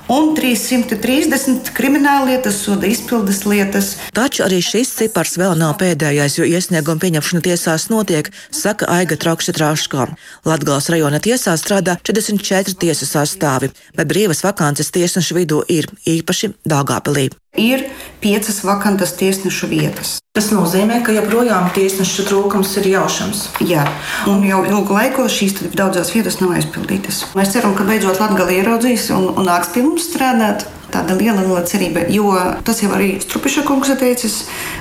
un 0.08 0.36
330 0.38 1.72
krimināllietas, 1.74 2.60
soda 2.66 2.88
izpildes 2.90 3.44
lietas. 3.50 3.96
Taču 4.16 4.46
arī 4.46 4.62
šis 4.64 4.94
cipars 5.00 5.38
vēl 5.42 5.56
nav 5.60 5.78
pēdējais, 5.82 6.38
jo 6.40 6.48
iesnieguma 6.48 7.02
pieņemšana 7.02 7.46
tiesās 7.48 7.88
notiek, 7.94 8.30
saka 8.54 8.90
Aiga 8.98 9.18
Traukša 9.20 9.56
Trāškā. 9.58 10.10
Latgals 10.46 10.92
rajona 10.94 11.22
tiesā 11.24 11.56
strādā 11.60 11.98
44 12.06 12.78
tiesu 12.82 13.10
sastāvi, 13.10 13.72
bet 13.98 14.12
brīvas 14.12 14.46
vakances 14.46 14.94
tiesnešu 14.94 15.42
vidū 15.42 15.64
ir 15.68 15.90
īpaši 16.06 16.54
Dāngāpilī 16.70 17.32
ir 17.58 17.88
piecas 18.22 18.64
vakantas 18.64 19.16
tiesnešu 19.20 19.70
vietas. 19.70 20.18
Tas 20.36 20.50
nozīmē, 20.52 21.00
ka 21.06 21.14
joprojām 21.16 21.70
tiesnešu 21.76 22.26
trūkums 22.28 22.74
ir 22.82 22.90
jaušams. 22.92 23.44
Jā, 23.64 23.86
un 24.28 24.44
jau 24.44 24.64
ilgu 24.68 24.98
laiku 24.98 25.28
šīs 25.32 25.62
daudzās 25.78 26.12
vietas 26.16 26.42
nav 26.42 26.56
aizpildītas. 26.58 27.22
Mēs 27.40 27.54
ceram, 27.56 27.76
ka 27.78 27.88
beidzot 27.88 28.20
Latvija 28.20 28.64
ieraudzīs 28.64 29.08
un, 29.16 29.30
un 29.32 29.48
nāks 29.48 29.72
pie 29.72 29.86
mums 29.86 30.10
strādāt. 30.10 30.68
Tāda 30.92 31.16
liela, 31.18 31.42
liela 31.42 31.64
cerība, 31.68 32.06
jo 32.14 32.30
tas 32.64 32.80
jau 32.84 32.92
arī 32.96 33.16
Strupiša 33.24 33.66
kungs 33.68 33.90
ir 33.92 33.98
teicis, 34.00 34.38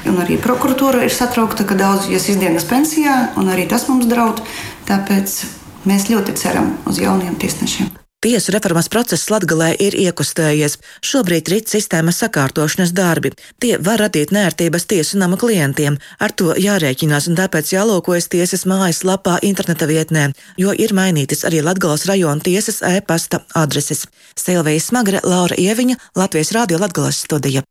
un 0.07 0.21
arī 0.23 0.37
prokuratūra 0.39 1.03
ir 1.03 1.15
satraukta, 1.15 1.67
ka 1.67 1.79
daudz 1.81 2.07
ies 2.13 2.29
izdienas 2.31 2.69
pensijā, 2.71 3.17
un 3.41 3.51
arī 3.51 3.67
tas 3.71 3.89
mums 3.91 4.07
draud. 4.11 4.45
Tāpēc 4.87 5.41
mēs 5.89 6.11
ļoti 6.13 6.39
ceram 6.39 6.75
uz 6.87 7.03
jauniem 7.03 7.35
tiesnešiem. 7.41 8.04
Tiesu 8.25 8.55
reformas 8.55 8.87
process 8.89 9.29
Latgalē 9.29 9.75
ir 9.85 9.93
iekustējies. 10.01 10.79
Šobrīd 11.05 11.51
rit 11.53 11.69
sistēmas 11.69 12.23
sakārtošanas 12.23 12.95
darbi. 12.97 13.35
Tie 13.61 13.75
var 13.77 14.01
radīt 14.01 14.33
nērtības 14.33 14.89
tiesu 14.89 15.21
nama 15.21 15.37
klientiem. 15.37 15.99
Ar 16.25 16.33
to 16.33 16.55
jārēķinās 16.57 17.29
un 17.29 17.37
tāpēc 17.37 17.75
jālūkojas 17.75 18.31
tiesas 18.33 18.65
mājaslapā 18.71 19.37
interneta 19.45 19.91
vietnē, 19.93 20.31
jo 20.57 20.73
ir 20.73 20.97
mainītas 20.97 21.45
arī 21.45 21.61
Latgales 21.69 22.07
rajona 22.09 22.41
tiesas 22.49 22.81
e-pasta 22.95 23.45
adreses. 23.53 24.07
Silvija 24.41 24.81
Smagre, 24.81 25.21
Laura 25.21 25.61
Ieviņa, 25.61 26.01
Latvijas 26.17 26.57
Rādio 26.57 26.81
Latgales 26.81 27.21
studija 27.29 27.67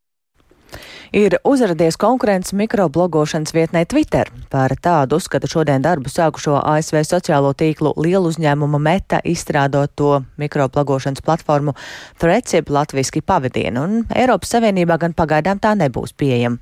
ir 1.14 1.36
uzradies 1.46 1.94
konkurences 1.98 2.56
mikroblogošanas 2.58 3.54
vietnē 3.54 3.86
Twitter. 3.86 4.32
Par 4.50 4.74
tādu 4.82 5.20
uzskata 5.22 5.48
šodien 5.48 5.84
darbu 5.86 6.10
sākušo 6.10 6.58
ASV 6.58 7.04
sociālo 7.06 7.52
tīklu 7.54 7.92
lielu 8.02 8.32
uzņēmumu 8.32 8.80
Meta 8.82 9.20
izstrādot 9.22 9.94
to 9.96 10.24
mikroblogošanas 10.42 11.22
platformu 11.22 11.76
Threads, 12.18 12.56
jeb 12.58 12.72
latviski 12.74 13.22
pavadienu, 13.22 13.84
un 13.84 14.00
Eiropas 14.10 14.56
Savienībā 14.56 14.98
gan 15.02 15.14
pagaidām 15.14 15.62
tā 15.62 15.76
nebūs 15.78 16.16
pieejama. 16.18 16.58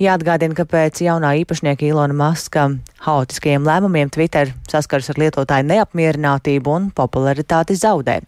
Jāatgādina, 0.00 0.56
ka 0.56 0.64
pēc 0.64 1.02
jaunā 1.04 1.34
īpašnieka 1.42 1.84
Ilona 1.90 2.16
Maska 2.16 2.70
haotiskajiem 3.04 3.68
lēmumiem 3.68 4.12
Twitter 4.12 4.54
saskars 4.70 5.12
ar 5.12 5.20
lietotāju 5.20 5.68
neapmierinātību 5.74 6.72
un 6.72 6.88
popularitāti 6.96 7.76
zaudē. 7.76 8.20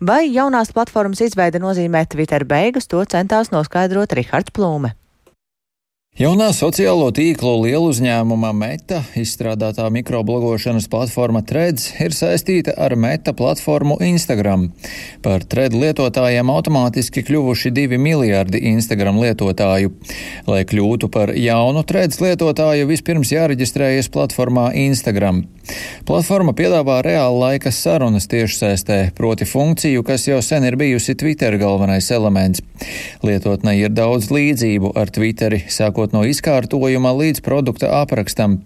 Vai 0.00 0.22
jaunās 0.30 0.72
platformas 0.72 1.20
izveide 1.28 1.60
nozīmē 1.60 2.06
Twitter 2.08 2.48
beigas, 2.48 2.88
to 2.88 3.04
centās 3.04 3.52
noskaidrot 3.52 4.16
Rihards 4.16 4.56
Plūme. 4.56 4.94
Jaunā 6.20 6.50
sociālo 6.52 7.06
tīklu 7.16 7.54
lieluzņēmuma 7.62 8.50
Meta 8.52 8.98
izstrādātā 9.16 9.86
mikroblogošanas 9.88 10.84
platforma 10.92 11.40
Threads 11.48 11.86
ir 12.04 12.12
saistīta 12.12 12.74
ar 12.76 12.92
Meta 12.92 13.32
platformu 13.32 13.96
Instagram. 14.04 14.66
Par 15.24 15.46
Thread 15.48 15.72
lietotājiem 15.72 16.52
automātiski 16.52 17.24
kļuvuši 17.24 17.72
divi 17.72 17.96
miljardi 17.96 18.60
Instagram 18.68 19.16
lietotāju. 19.22 19.94
Lai 20.44 20.60
kļūtu 20.68 21.08
par 21.08 21.32
jaunu 21.32 21.86
Threads 21.88 22.20
lietotāju, 22.20 22.90
vispirms 22.92 23.32
jāreģistrējas 23.32 24.12
platformā 24.12 24.74
Instagram. 24.76 25.46
Platforma 26.04 26.52
piedāvā 26.56 26.98
reāla 27.06 27.46
laika 27.46 27.72
sarunas 27.72 28.28
tiešsaistē, 28.28 28.98
proti 29.16 29.48
funkciju, 29.48 30.04
kas 30.04 30.28
jau 30.28 30.42
sen 30.44 30.68
ir 30.68 30.76
bijusi 30.80 31.16
Twitter 31.16 31.56
galvenais 31.60 32.10
elements. 32.12 32.60
Lietotnē 33.24 33.76
ir 33.78 33.92
daudz 33.96 34.28
līdzību 34.34 34.92
ar 35.00 35.12
Twitteri, 35.14 35.64
sākot 35.70 36.09
sākot 36.10 36.12
no 36.12 36.24
izkārtojuma 36.26 37.12
līdz 37.14 37.40
produkta 37.42 38.02
aprakstam. 38.02 38.64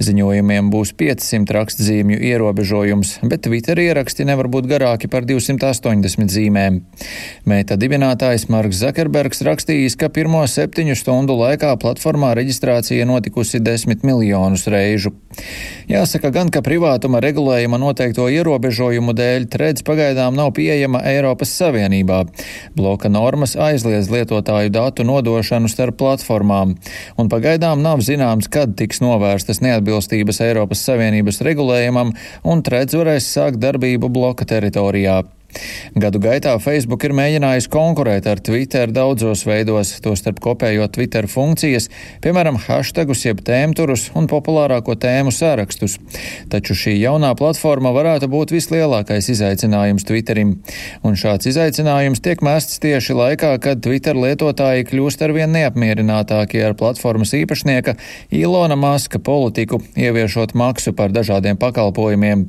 Ziņojumiem 0.00 0.70
būs 0.70 0.94
500 0.96 1.52
rakstzīmju 1.52 2.18
ierobežojums, 2.18 3.20
bet 3.22 3.44
Twitter 3.44 3.78
ieraksti 3.78 4.24
nevar 4.24 4.48
būt 4.48 4.66
garāki 4.66 5.08
par 5.08 5.24
280 5.24 6.28
zīmēm. 6.30 6.80
Mēta 7.46 7.76
dibinātājs 7.76 8.48
Marks 8.48 8.80
Zakerbergs 8.80 9.42
rakstījis, 9.42 9.96
ka 9.96 10.08
pirmo 10.08 10.44
septiņu 10.46 10.96
stundu 10.96 11.36
laikā 11.36 11.76
platformā 11.76 12.34
reģistrācija 12.36 13.06
notikusi 13.06 13.60
desmit 13.60 14.02
miljonus 14.02 14.66
reižu. 14.66 15.12
Jāsaka 15.88 16.32
gan, 16.32 16.50
ka 16.50 16.62
privātuma 16.64 17.20
regulējuma 17.20 17.78
noteikto 17.78 18.28
ierobežojumu 18.32 19.12
dēļ 19.16 19.48
Threads 19.52 19.84
pagaidām 19.86 20.34
nav 20.36 20.54
pieejama 20.56 21.02
Eiropas 21.04 21.52
Savienībā. 21.60 22.24
Bloka 22.76 23.08
normas 23.12 23.56
aizliedz 23.56 24.10
lietotāju 24.10 24.72
datu 24.72 25.04
nodošanu 25.06 25.68
starp 25.70 26.00
platformām. 26.00 26.75
Un 27.20 27.30
pagaidām 27.32 27.82
nav 27.84 28.02
zināms, 28.06 28.50
kad 28.52 28.74
tiks 28.78 29.02
novērstas 29.04 29.62
neatbilstības 29.64 30.42
Eiropas 30.48 30.84
Savienības 30.88 31.42
regulējumam, 31.46 32.14
un 32.44 32.66
Treds 32.66 32.98
varēs 32.98 33.30
sākt 33.36 33.62
darbību 33.62 34.12
bloka 34.12 34.48
teritorijā. 34.48 35.22
Gadu 35.96 36.20
gaitā 36.20 36.52
Facebook 36.60 37.04
ir 37.06 37.14
mēģinājis 37.16 37.68
konkurēt 37.72 38.26
ar 38.28 38.40
Twitter 38.44 38.90
daudzos 38.92 39.46
veidos, 39.48 39.94
tostarp 40.04 40.40
kopējot 40.44 40.92
Twitter 40.96 41.28
funkcijas, 41.30 41.88
piemēram, 42.24 42.58
hashtagus 42.66 43.24
jeb 43.24 43.40
tēmturus 43.46 44.10
un 44.18 44.28
populārāko 44.28 44.96
tēmu 45.00 45.32
sārakstus. 45.32 45.96
Taču 46.52 46.76
šī 46.76 46.96
jaunā 46.98 47.32
platforma 47.38 47.92
varētu 47.96 48.28
būt 48.32 48.52
vislielākais 48.56 49.30
izaicinājums 49.32 50.04
Twitterim. 50.08 50.56
Un 51.06 51.16
šāds 51.16 51.48
izaicinājums 51.48 52.20
tiek 52.24 52.42
mests 52.44 52.80
tieši 52.82 53.16
laikā, 53.16 53.54
kad 53.62 53.82
Twitter 53.84 54.18
lietotāji 54.18 54.88
kļūst 54.90 55.24
arvien 55.24 55.52
neapmierinātākie 55.54 56.64
ar 56.66 56.76
platformas 56.78 57.32
īpašnieka 57.36 57.96
Ilona 58.36 58.76
Maska 58.76 59.20
politiku, 59.22 59.80
ieviešot 59.96 60.52
maksu 60.58 60.92
par 60.96 61.14
dažādiem 61.14 61.56
pakalpojumiem. 61.60 62.46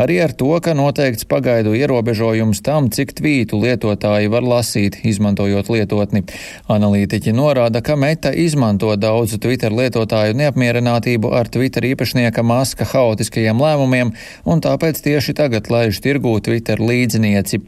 Arī 0.00 0.20
ar 0.24 0.32
to, 0.32 0.52
ka 0.62 0.72
noteikts 0.76 1.26
pagaidu 1.28 1.74
ierobežojums 1.76 2.45
novērtējums 2.46 2.62
tam, 2.62 2.90
cik 2.90 3.14
tvītu 3.18 3.58
lietotāji 3.58 4.30
var 4.30 4.42
lasīt, 4.42 5.04
izmantojot 5.04 5.68
lietotni. 5.68 6.24
Analītiķi 6.68 7.32
norāda, 7.32 7.82
ka 7.82 7.96
Meta 7.96 8.32
izmanto 8.32 8.94
daudzu 8.96 9.38
Twitter 9.38 9.72
lietotāju 9.72 10.34
neapmierinātību 10.34 11.32
ar 11.32 11.48
Twitter 11.48 11.82
īpašnieka 11.82 12.42
maska 12.42 12.84
haotiskajiem 12.84 13.58
lēmumiem, 13.58 14.14
un 14.44 14.60
tāpēc 14.60 15.02
tieši 15.02 15.34
tagad 15.34 15.70
laiž 15.70 16.00
tirgū 16.00 16.40
Twitter 16.40 16.78
līdznieci. 16.78 17.60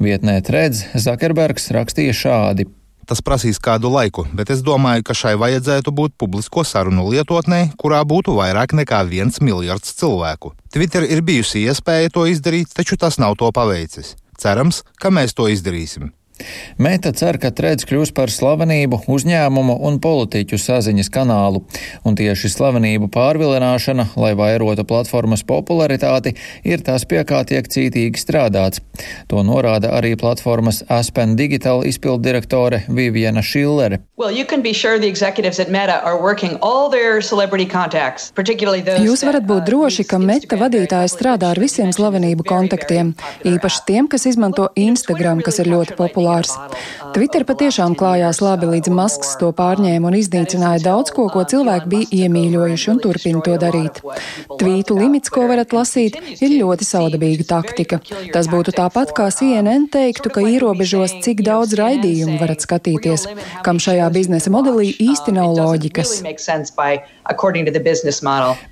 Vietnē 0.00 0.40
Tredz 0.42 0.86
Zakerbergs 0.94 1.70
rakstīja 1.70 2.14
šādi. 2.14 2.83
Tas 3.04 3.20
prasīs 3.20 3.60
kādu 3.60 3.90
laiku, 3.92 4.24
bet 4.32 4.50
es 4.54 4.62
domāju, 4.64 5.04
ka 5.04 5.16
šai 5.16 5.34
vajadzētu 5.40 5.92
būt 5.92 6.16
publisko 6.20 6.64
sarunu 6.64 7.04
lietotnē, 7.12 7.74
kurā 7.80 8.00
būtu 8.08 8.36
vairāk 8.38 8.72
nekā 8.80 9.02
viens 9.10 9.40
miljards 9.44 9.92
cilvēku. 10.00 10.54
Twitter 10.72 11.04
ir 11.04 11.20
bijusi 11.22 11.66
iespēja 11.68 12.12
to 12.14 12.24
izdarīt, 12.30 12.72
taču 12.72 12.96
tas 12.96 13.20
nav 13.20 13.36
to 13.40 13.52
paveicis. 13.52 14.16
Cerams, 14.40 14.82
ka 14.98 15.12
mēs 15.12 15.36
to 15.36 15.50
izdarīsim. 15.52 16.14
Meta 16.82 17.12
cer, 17.14 17.36
ka 17.38 17.52
Trēds 17.54 17.86
kļūs 17.86 18.10
par 18.14 18.30
slavenību, 18.32 19.04
uzņēmumu 19.06 19.76
un 19.86 20.00
politiķu 20.02 20.58
saziņas 20.58 21.10
kanālu, 21.14 21.60
un 22.02 22.16
tieši 22.18 22.50
slavenību 22.50 23.06
pārvilināšana, 23.14 24.08
lai 24.18 24.32
vairotu 24.34 24.82
platformas 24.88 25.44
popularitāti, 25.46 26.34
ir 26.66 26.82
tas, 26.82 27.06
pie 27.06 27.22
kā 27.22 27.44
tiek 27.46 27.68
cītīgi 27.70 28.18
strādāts. 28.18 28.82
To 29.30 29.44
norāda 29.46 29.92
arī 29.94 30.16
platformas 30.18 30.82
Aspen 30.90 31.36
Digital 31.38 31.84
izpildirektore 31.86 32.82
Viviana 32.88 33.42
Šillere. 33.42 34.02
Well, 34.18 34.34
sure 34.74 34.98
Jūs 39.04 39.24
varat 39.28 39.46
būt 39.46 39.70
droši, 39.70 40.08
ka 40.10 40.18
Meta 40.18 40.58
vadītāji 40.58 41.14
strādā 41.14 41.54
ar 41.54 41.62
visiem 41.62 41.94
slavenību 41.94 42.46
kontaktiem, 42.50 43.14
īpaši 43.46 43.86
tiem, 43.86 44.10
kas 44.10 44.26
izmanto 44.26 44.68
Instagram, 44.74 45.42
kas 45.46 45.62
ir 45.62 45.70
ļoti 45.70 45.94
populārs 45.98 46.23
populārs. 46.24 46.52
Twitter 47.14 47.44
patiešām 47.46 47.94
klājās 47.98 48.40
labi, 48.42 48.68
līdz 48.74 48.90
Masks 48.94 49.36
to 49.40 49.50
pārņēma 49.54 50.08
un 50.08 50.16
iznīcināja 50.18 50.82
daudz 50.84 51.12
ko, 51.14 51.28
ko 51.32 51.44
cilvēki 51.44 51.90
bija 51.90 52.24
iemīļojuši 52.24 52.90
un 52.90 53.00
turpina 53.02 53.42
to 53.44 53.56
darīt. 53.60 54.00
Tvītu 54.58 54.96
limits, 54.98 55.30
ko 55.30 55.46
varat 55.50 55.74
lasīt, 55.76 56.18
ir 56.40 56.56
ļoti 56.56 56.88
saudabīga 56.88 57.46
taktika. 57.52 58.00
Tas 58.34 58.48
būtu 58.50 58.74
tāpat 58.74 59.14
kā 59.16 59.28
CNN 59.30 59.88
teiktu, 59.92 60.32
ka 60.34 60.42
ierobežos, 60.42 61.20
cik 61.24 61.44
daudz 61.46 61.76
raidījumu 61.78 62.40
varat 62.40 62.64
skatīties, 62.64 63.28
kam 63.66 63.78
šajā 63.82 64.10
biznesa 64.14 64.52
modelī 64.54 64.90
īsti 64.96 65.36
nav 65.36 65.54
loģikas. 65.58 66.16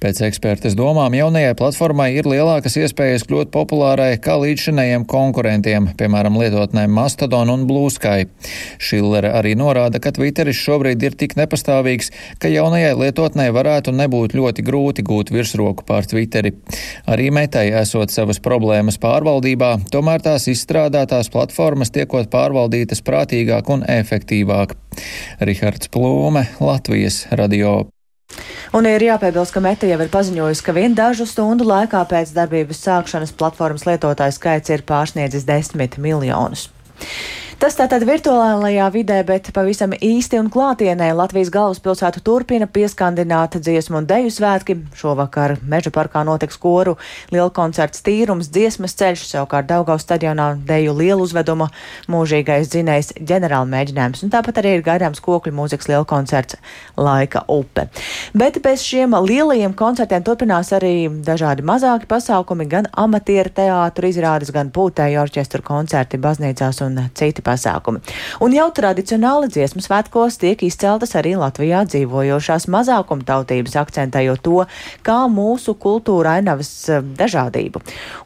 Pēc 0.02 0.18
ekspertes 0.26 0.74
domām 0.76 1.14
jaunajai 1.16 1.54
platformai 1.56 2.10
ir 2.18 2.26
lielākas 2.28 2.76
iespējas 2.82 3.24
kļūt 3.28 3.48
populārai 3.54 4.18
kā 4.20 4.34
līdzšinējiem 4.42 5.06
konkurentiem, 5.08 5.88
piemēram, 5.96 6.36
lietotnēm 6.40 6.92
Mastodon 6.92 7.48
un 7.52 7.64
Bluesky. 7.68 8.26
Šillere 8.82 9.30
arī 9.38 9.54
norāda, 9.56 10.02
ka 10.02 10.12
Twitteris 10.12 10.60
šobrīd 10.60 11.06
ir 11.06 11.16
tik 11.16 11.36
nepastāvīgs, 11.40 12.12
ka 12.42 12.50
jaunajai 12.52 12.92
lietotnē 13.00 13.48
varētu 13.56 13.94
nebūt 13.96 14.36
ļoti 14.36 14.66
grūti 14.66 15.06
gūt 15.08 15.32
virsroku 15.32 15.86
pār 15.88 16.08
Twitteri. 16.10 16.52
Arī 17.08 17.30
metai 17.32 17.70
esot 17.80 18.12
savas 18.12 18.42
problēmas 18.44 19.00
pārvaldībā, 19.00 19.72
tomēr 19.94 20.28
tās 20.28 20.50
izstrādātās 20.52 21.32
platformas 21.32 21.94
tiekot 21.94 22.28
pārvaldītas 22.32 23.00
prātīgāk 23.06 23.72
un 23.72 23.88
efektīvāk. 23.88 24.76
Rihards 25.40 25.88
Plūme, 25.88 26.46
Latvijas 26.60 27.24
radio. 27.32 27.80
Un 28.72 28.88
ir 28.88 29.04
jāpiebilst, 29.04 29.52
ka 29.54 29.60
Meta 29.64 29.88
jau 29.88 29.98
ir 30.00 30.12
paziņojusi, 30.12 30.64
ka 30.64 30.74
vien 30.76 30.94
dažu 30.96 31.26
stundu 31.28 31.66
laikā 31.68 32.00
pēc 32.08 32.32
darbības 32.36 32.80
sākšanas 32.86 33.34
platformas 33.36 33.84
lietotāju 33.88 34.36
skaits 34.38 34.72
ir 34.72 34.84
pārsniedzis 34.88 35.44
desmit 35.48 35.98
miljonus. 36.00 36.70
Tas 37.62 37.76
tātad 37.78 38.02
virtuālajā 38.02 38.88
vidē, 38.90 39.20
bet 39.22 39.52
pavisam 39.54 39.92
īsti 39.94 40.40
un 40.40 40.48
klātienē 40.50 41.12
Latvijas 41.14 41.52
galvaspilsētu 41.54 42.18
turpina 42.26 42.66
pieskandināt 42.66 43.54
dziesmu 43.62 44.00
un 44.00 44.08
deju 44.10 44.32
svētki. 44.34 44.74
Šovakar 44.98 45.54
Meža 45.62 45.92
parkā 45.94 46.24
notiks 46.26 46.58
koru 46.58 46.96
liela 47.30 47.52
koncerts 47.54 48.02
tīrums, 48.02 48.48
dziesmas 48.50 48.96
ceļš, 48.98 49.22
savukārt 49.28 49.68
Daugaus 49.70 50.02
stadionā 50.02 50.48
deju 50.58 50.96
lielu 50.98 51.22
uzvedumu 51.22 51.68
mūžīgais 52.10 52.72
dzinējs 52.72 53.12
ģenerāla 53.30 53.70
mēģinājums, 53.76 54.24
un 54.26 54.34
tāpat 54.34 54.58
arī 54.58 54.74
ir 54.80 54.82
gaidāms 54.88 55.22
kokļu 55.22 55.54
mūzikas 55.60 55.86
liela 55.92 56.02
koncerts 56.02 56.58
Laika 56.98 57.44
upe. 57.46 57.86
Bet 58.34 58.58
bez 58.66 58.82
šiem 58.82 59.14
lielajiem 59.14 59.78
koncertiem 59.78 60.26
turpinās 60.26 60.74
arī 60.74 61.06
dažādi 61.30 61.62
mazāki 61.62 62.10
pasākumi, 62.10 62.66
gan 62.74 62.90
amatieru 62.90 63.54
teātru 63.54 64.10
izrādes, 64.10 64.50
gan 64.50 64.74
pūtēju 64.74 65.22
orķestru 65.28 65.62
koncerti 65.70 66.18
baznīcās 66.18 66.82
un 66.90 67.04
citi 67.14 67.38
pasākumi 67.38 67.51
pasākumi. 67.52 68.02
Un 68.42 68.56
jau 68.56 68.68
tradicionāli 68.74 69.50
dziesmu 69.52 69.84
svētkos 69.84 70.40
tiek 70.42 70.64
izceltas 70.66 71.14
arī 71.18 71.34
Latvijā 71.38 71.84
dzīvojošās 71.90 72.68
mazākumtautības, 72.72 73.76
akcentējot 73.82 74.42
to, 74.42 74.64
kā 75.06 75.18
mūsu 75.32 75.76
kultūra 75.80 76.38
ainavas 76.40 76.72
eh, 76.88 77.02
dažādību. 77.22 77.82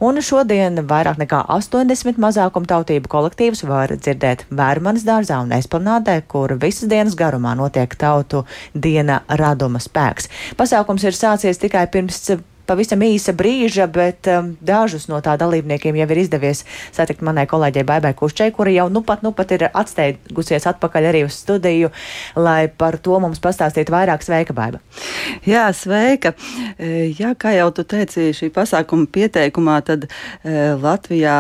Un 0.07 0.23
šodien 0.25 0.83
vairāk 0.89 1.21
nekā 1.23 1.43
80 1.57 2.21
mazākumtautību 2.23 3.11
kolektīvus 3.12 3.65
var 3.69 3.95
dzirdēt 3.97 4.47
Vērmanas 4.51 5.07
dārzā 5.07 5.41
un 5.45 5.55
Esplanādē, 5.57 6.21
kur 6.29 6.57
visas 6.62 6.91
dienas 6.91 7.17
garumā 7.19 7.57
notiek 7.59 7.95
tautu 7.99 8.45
diena 8.75 9.23
raduma 9.29 9.83
spēks. 9.83 10.31
Pasākums 10.59 11.07
ir 11.07 11.17
sācies 11.17 11.61
tikai 11.62 11.87
pirms 11.93 12.23
pavisam 12.66 13.02
īsa 13.07 13.35
brīža, 13.37 13.87
bet 13.92 14.29
um, 14.31 14.52
dažus 14.64 15.07
no 15.11 15.20
tā 15.24 15.37
dalībniekiem 15.40 15.96
jau 16.00 16.09
ir 16.12 16.20
izdevies 16.22 16.64
satikt 16.94 17.22
manai 17.26 17.46
kolēģei 17.50 17.87
Baibai 17.87 18.12
Kušķai, 18.18 18.50
kura 18.57 18.74
jau 18.74 18.88
nu 18.92 19.02
pat, 19.07 19.22
nu 19.26 19.33
pat 19.37 19.55
ir 19.57 19.68
atsteigusies 19.70 20.66
atpakaļ 20.72 21.11
arī 21.12 21.24
uz 21.29 21.38
studiju, 21.38 21.92
lai 22.37 22.66
par 22.68 22.98
to 23.02 23.18
mums 23.22 23.42
pastāstītu 23.42 23.94
vairāk. 23.94 24.24
Sveika, 24.26 24.57
Baiba! 24.57 24.83
Jā, 25.46 25.68
sveika! 25.76 26.35
E, 26.79 27.12
jā, 27.18 27.35
kā 27.38 27.55
jau 27.57 27.70
tu 27.76 27.87
teici 27.87 28.33
šī 28.37 28.50
pasākuma 28.55 29.07
pieteikumā, 29.12 29.81
tad 29.87 30.09
e, 30.09 30.11
Latvijā 30.83 31.38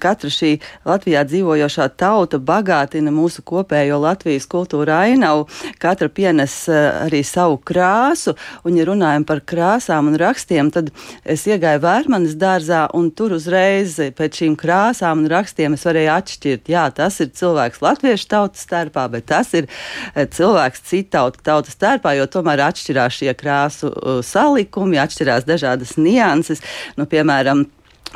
katra 0.00 0.30
šī 0.32 0.56
Latvijā 0.86 1.22
dzīvojošā 1.26 1.88
tauta 1.96 2.38
bagātina 2.38 3.12
mūsu 3.14 3.42
kopējo 3.46 3.98
Latvijas 4.02 4.46
kultūra 4.50 5.00
ainavu. 5.06 5.46
Katra 5.80 6.08
pienes 6.12 6.54
e, 6.68 6.76
arī 7.06 7.22
savu 7.24 7.56
krāsu, 7.64 8.36
un, 8.66 8.76
ja 8.76 8.86
runājam 8.88 9.24
par 9.28 9.40
krāsām 9.40 10.10
un 10.10 10.18
rakstiem, 10.20 10.70
tad 10.74 10.92
es 11.24 11.46
iegāju 11.48 11.82
Vērmanas 11.84 12.36
dārzā, 12.40 12.84
un 12.96 13.08
tur 13.16 13.36
uzreiz 13.38 13.96
pēc 14.16 14.42
šīm 14.42 14.58
krāsām 14.60 15.24
un 15.24 15.30
rakstiem 15.32 15.76
es 15.76 15.86
varēju 15.88 16.12
atšķirt, 16.16 16.72
jā, 16.72 16.84
tas 16.96 17.20
ir 17.24 17.32
cilvēks 17.36 17.82
latviešu 17.84 18.28
tautas 18.32 18.66
starpā, 18.66 19.06
bet 19.12 19.28
tas 19.32 19.54
ir 19.56 19.70
eh, 20.14 20.26
cilvēks 20.28 20.84
citu 20.90 21.14
tautu 21.16 21.40
tautas 21.46 21.76
starpā, 21.78 22.12
jo 22.18 22.28
tomēr 22.28 22.66
atšķirās 22.66 23.20
šie 23.22 23.32
krāsu 23.38 23.88
uh, 23.88 24.20
salikumi, 24.26 24.98
atšķirās 25.00 25.46
dažādas 25.48 25.96
nianses. 26.00 26.62
Nu, 26.98 27.06
piemēram, 27.08 27.64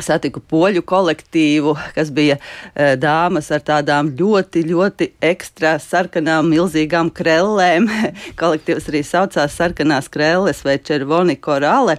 satiku 0.05 0.43
poļu 0.51 0.83
kolektīvu, 0.87 1.75
kas 1.97 2.11
bija 2.15 2.37
e, 2.41 2.95
dāmas 3.01 3.51
ar 3.55 3.65
tādām 3.67 4.13
ļoti, 4.19 4.65
ļoti 4.71 5.11
ekstra 5.31 5.77
sarkanām, 5.83 6.51
milzīgām 6.53 7.13
krellēm. 7.15 7.89
Kolektīvs 8.41 8.91
arī 8.93 9.05
saucās 9.07 9.57
sarkanās 9.57 10.11
krelles 10.13 10.65
vai 10.67 10.79
červoni 10.83 11.39
korāle. 11.41 11.99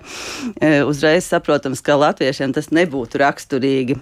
E, 0.60 0.82
uzreiz 0.88 1.30
saprotams, 1.32 1.84
ka 1.86 2.00
latviešiem 2.02 2.56
tas 2.58 2.72
nebūtu 2.76 3.22
raksturīgi. 3.22 4.00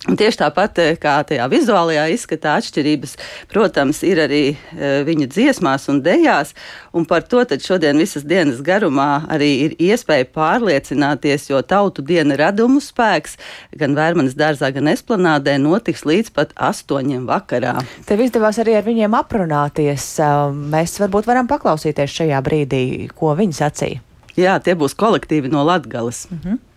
Tieši 0.00 0.38
tāpat 0.40 0.78
eh, 0.80 0.94
kā 0.96 1.18
tajā 1.28 1.44
vizuālajā 1.52 2.06
izskatā 2.14 2.54
atšķirības, 2.56 3.10
protams, 3.52 3.98
ir 4.08 4.22
arī 4.22 4.40
e, 4.48 4.92
viņa 5.04 5.26
dziesmās 5.28 5.84
un 5.92 5.98
dejās, 6.00 6.54
un 6.96 7.04
par 7.04 7.26
to 7.28 7.42
šodien 7.60 8.00
visas 8.00 8.24
dienas 8.24 8.62
garumā 8.64 9.26
arī 9.28 9.50
ir 9.66 9.74
iespēja 9.76 10.24
pārliecināties, 10.32 11.50
jo 11.50 11.60
tautu 11.60 12.00
diena 12.00 12.38
radumu 12.40 12.80
spēks 12.80 13.36
gan 13.76 13.92
Vērmanas 13.98 14.38
dārzā, 14.40 14.72
gan 14.72 14.88
Esplanādē 14.88 15.58
notiks 15.60 16.06
līdz 16.08 16.32
pat 16.32 16.56
astoņiem 16.56 17.28
vakarā. 17.28 17.76
Tev 18.08 18.24
izdevās 18.24 18.56
arī 18.62 18.78
ar 18.80 18.88
viņiem 18.88 19.18
aprunāties. 19.20 20.14
Mēs 20.72 20.96
varbūt 21.02 21.28
varam 21.28 21.50
paklausīties 21.50 22.16
šajā 22.22 22.40
brīdī, 22.48 22.82
ko 23.12 23.36
viņi 23.36 23.60
sacīja. 23.60 24.00
Jā, 24.40 24.56
tie 24.64 24.72
būs 24.78 24.96
kolektīvi 24.96 25.52
no 25.52 25.66
Latgales. 25.66 26.24
-hmm. 26.30 26.69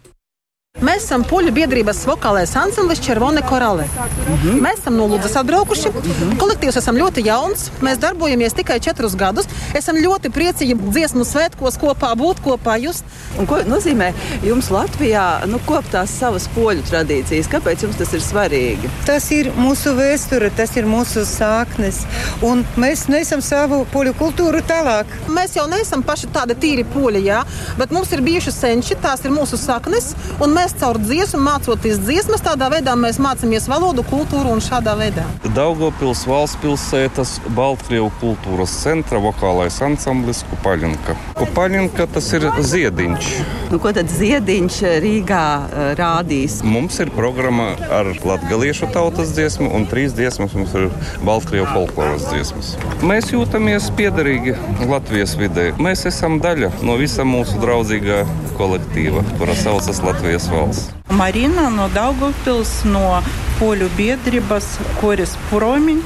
Mēs 0.81 1.03
esam 1.03 1.21
poļu 1.29 1.51
biedrības 1.53 1.99
vokālais 2.09 2.49
ansamblis 2.57 2.97
Červone 3.05 3.43
Korale. 3.45 3.83
Mm 3.85 4.37
-hmm. 4.37 4.61
Mēs 4.65 4.79
esam 4.81 4.95
no 4.97 5.05
Lūdzes 5.07 5.35
atbraukuši. 5.39 5.89
Mm 5.89 6.01
-hmm. 6.01 6.37
Kolektīvs 6.37 6.77
esam 6.77 6.95
ļoti 6.97 7.25
jauns. 7.25 7.69
Mēs 7.81 7.99
darbojamies 7.99 8.53
tikai 8.53 8.79
četrus 8.79 9.15
gadus. 9.15 9.45
Esam 9.73 9.95
ļoti 9.95 10.29
priecīgi 10.29 10.77
dziesmu 10.91 11.23
svētkos 11.23 11.77
kopā 11.77 12.15
būt, 12.15 12.41
kopā 12.45 12.81
just. 12.83 13.03
Un 13.39 13.45
ko 13.45 13.55
nozīmē 13.57 14.13
jums 14.43 14.69
Latvijā 14.69 15.45
nu, 15.45 15.59
kopt 15.65 15.91
tās 15.91 16.09
savas 16.19 16.49
poļu 16.55 16.81
tradīcijas? 16.89 17.47
Kāpēc 17.53 17.83
jums 17.83 17.95
tas 17.97 18.13
ir 18.13 18.21
svarīgi? 18.21 18.89
Tas 19.05 19.31
ir 19.31 19.51
mūsu 19.57 19.93
vēsture, 19.95 20.49
tas 20.57 20.75
ir 20.77 20.85
mūsu 20.85 21.25
sāknes. 21.25 21.95
Un 22.41 22.65
mēs 22.77 23.07
nesam 23.07 23.41
savu 23.41 23.85
poļu 23.93 24.13
kultūru 24.13 24.61
tālāk. 24.61 25.05
Mēs 25.27 25.55
jau 25.55 25.67
neesam 25.67 26.03
paši 26.03 26.27
tādi 26.27 26.53
tīri 26.55 26.83
poļi, 26.83 27.23
jā, 27.25 27.43
bet 27.77 27.91
mums 27.91 28.11
ir 28.11 28.21
bijuši 28.21 28.51
senči, 28.51 28.95
tās 28.95 29.25
ir 29.25 29.31
mūsu 29.31 29.57
saknes 29.57 30.15
mēs 30.63 30.75
caur 30.79 30.95
dziesmu 31.01 31.41
mācoties 31.43 31.97
dziesmas, 32.05 32.43
tādā 32.43 32.69
veidā 32.71 32.93
mēs 32.95 33.17
mācāmies 33.21 33.65
valodu, 33.67 34.03
kultūru 34.07 34.53
un 34.55 34.61
šādā 34.63 34.93
veidā. 34.95 35.25
Daugopils 35.57 36.21
valsts 36.29 36.59
pilsētas 36.63 37.33
Baltkrievu 37.57 38.07
kultūras 38.21 38.71
centra 38.85 39.19
vokālais 39.23 39.81
ansamblis 39.83 40.43
Kupaļinka. 40.47 41.17
Kupaļinka 41.35 42.07
tas 42.15 42.29
ir 42.37 42.47
ziediņš. 42.63 43.31
Nu, 43.73 43.79
ko 43.83 43.91
tad 43.95 44.11
ziediņš 44.13 44.79
Rīgā 45.03 45.43
uh, 45.43 45.89
rādīs? 45.99 46.61
Mums 46.63 47.01
ir 47.03 47.11
programma 47.11 47.73
ar 47.91 48.13
latgaliešu 48.23 48.87
tautas 48.95 49.35
dziesmu 49.35 49.67
un 49.75 49.87
trīs 49.91 50.15
dziesmas 50.15 50.55
mums 50.55 50.77
ir 50.79 50.87
Baltkrievu 51.27 51.67
folkloras 51.73 52.29
dziesmas. 52.29 52.75
Mēs 53.03 53.33
jūtamies 53.33 53.89
piederīgi 53.99 54.55
Latvijas 54.87 55.35
vidē. 55.39 55.71
Mēs 55.83 56.07
esam 56.07 56.39
daļa 56.43 56.71
no 56.87 56.95
visa 57.01 57.27
mūsu 57.27 57.59
draudzīgā 57.59 58.23
kolektīva, 58.55 59.25
kura 59.41 59.57
saucas 59.57 59.99
Latvijas 60.05 60.47
valsts. 60.53 60.91
Marina 61.13 61.69
no 61.73 61.89
Daugavpils, 61.93 62.83
no 62.89 63.21
poļu 63.59 63.89
biedrības 63.97 64.77
Koris 65.01 65.37
Promiņ. 65.49 66.03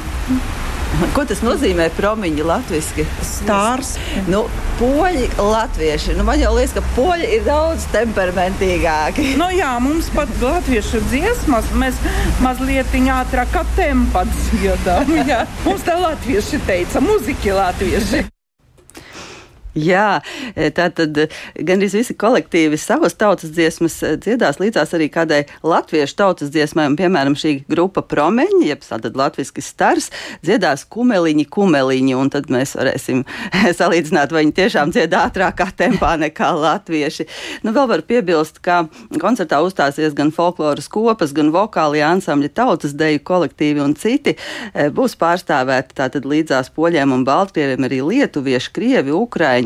Ko 1.14 1.24
tas 1.28 1.42
nozīmē 1.44 1.90
promiņi 1.98 2.46
latviešu? 2.48 3.04
Stārs. 3.26 3.92
Nu, 4.32 4.46
poļi, 4.80 5.28
latvieši. 5.38 6.16
Nu, 6.18 6.26
man 6.28 6.40
jau 6.42 6.54
liekas, 6.56 6.74
ka 6.78 6.84
poļi 6.96 7.28
ir 7.38 7.44
daudz 7.46 7.86
temperamentīgāki. 7.94 9.34
Nu, 9.38 9.50
jā, 9.54 9.74
mums 9.84 10.10
pat 10.16 10.32
latviešu 10.42 11.04
dziesmas 11.12 11.70
mēs 11.78 12.00
mazliet 12.44 12.96
ātrāk 13.18 13.52
kā 13.54 13.66
tempats 13.76 14.50
dziedām. 14.56 15.14
Mums 15.68 15.86
tā 15.86 16.00
latvieši 16.02 16.64
teica, 16.66 17.04
muziki 17.04 17.54
latvieši. 17.54 18.26
Jā, 19.78 20.22
e, 20.56 20.72
tā 20.74 20.88
tad 20.96 21.18
e, 21.22 21.28
gandrīz 21.66 21.94
visi 22.00 22.16
kolektīvi 22.18 22.80
savas 22.82 23.13
tautas 23.20 23.52
dziesmas 23.54 23.98
e, 24.02 24.16
dziedās 24.18 24.58
līdzās 24.58 24.94
arī 24.98 25.06
kādai 25.13 25.44
latviešu 25.62 26.16
tautas 26.18 26.50
dziesmai, 26.54 26.88
un, 26.90 26.96
piemēram, 26.98 27.36
šī 27.38 27.54
grupa 27.70 28.02
promeņi, 28.02 28.63
jeb 28.72 28.82
tātad 28.82 29.18
latviski 29.20 29.62
stars, 29.62 30.10
dziedās 30.46 30.86
kumeliņi, 30.90 31.46
kumeliņi, 31.54 32.16
un 32.18 32.32
tad 32.34 32.50
mēs 32.54 32.74
varēsim 32.80 33.22
salīdzināt, 33.80 34.34
vai 34.34 34.48
viņi 34.48 34.56
tiešām 34.58 34.94
dzied 34.96 35.13
ātrākā 35.13 35.70
tempā 35.78 36.16
nekā 36.24 36.50
latvieši. 36.58 37.28
Nu, 37.68 37.76
vēl 37.76 37.92
var 37.92 38.06
piebilst, 38.10 38.58
ka 38.66 38.86
koncertā 39.22 39.62
uzstāsies 39.66 40.18
gan 40.18 40.34
folkloras 40.34 40.90
kopas, 40.90 41.36
gan 41.38 41.54
vokālie 41.54 42.02
ansambļi, 42.08 42.54
tautas 42.58 42.98
deju 42.98 43.22
kolektīvi 43.30 43.84
un 43.84 43.94
citi. 44.00 44.38
Būs 44.74 45.18
pārstāvēti 45.22 46.00
tātad 46.02 46.26
līdzās 46.26 46.74
poļiem 46.74 47.13
un 47.13 47.28
baltkrieviem 47.28 47.86
arī 47.86 48.02
lietuvieši, 48.06 48.74
krievi, 48.74 49.13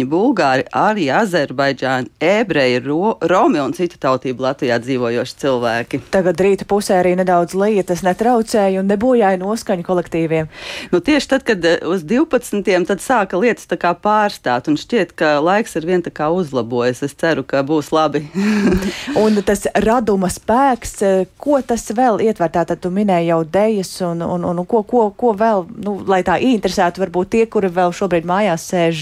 ukraiņi 0.01 0.09
bulgāri, 0.09 0.65
arī 0.73 1.09
azerbaidžāni, 1.11 2.09
ebreji, 2.19 2.81
ro, 2.85 3.17
romi 3.21 3.59
un 3.59 3.73
citu 3.73 3.97
tautību 3.99 4.41
Latvijā 4.41 4.79
dzīvojoši 4.81 5.35
cilvēki. 5.37 6.01
Tagad 6.11 6.39
rīta 6.41 6.65
pusē 6.65 6.99
arī 6.99 7.15
nedaudz 7.15 7.53
lietas 7.53 8.03
netraucēja 8.03 8.81
un 8.81 8.87
nebojāja 8.87 9.39
noskaņu 9.39 9.83
kolektīviem. 9.83 10.49
Nu, 10.91 10.99
tieši 10.99 11.27
tad, 11.27 11.43
kad 11.43 11.63
eh, 11.65 11.79
uz 11.85 12.03
12. 12.03 12.85
tad 12.87 13.01
sāka 13.01 13.37
lietas 13.37 13.67
tā 13.67 13.77
kā 13.77 13.93
pārstāt 13.93 14.67
un 14.67 14.77
šķiet, 14.77 15.13
ka 15.15 15.39
laiks 15.41 15.75
ar 15.77 15.85
vien 15.85 16.01
tā 16.01 16.11
kā 16.11 16.29
uzlabojas. 16.31 17.03
Es 17.03 17.15
ceru, 17.15 17.43
ka 17.43 17.63
būs 17.63 17.91
labi. 17.93 18.25
un 19.23 19.41
tas 19.45 19.67
raduma 19.75 20.31
spēks, 20.31 20.95
eh, 21.05 21.25
ko 21.37 21.61
tas 21.61 21.87
vēl 21.91 22.21
ietver? 22.25 22.51
Tātad 22.51 22.81
tu 22.81 22.91
minēji 22.91 23.31
jau 23.31 23.41
dejas 23.45 23.93
un, 24.05 24.23
un, 24.25 24.45
un, 24.45 24.63
ko, 24.65 24.83
ko, 24.83 25.09
ko 25.15 25.35
vēl, 25.37 25.65
nu, 25.85 25.99
lai 26.07 26.21
tā 26.27 26.37
ieinteresētu 26.41 27.03
varbūt 27.03 27.33
tie, 27.35 27.45
kuri 27.51 27.71
vēl 27.71 27.93
šobrīd 27.95 28.27
mājās 28.27 28.67
sēž 28.71 29.01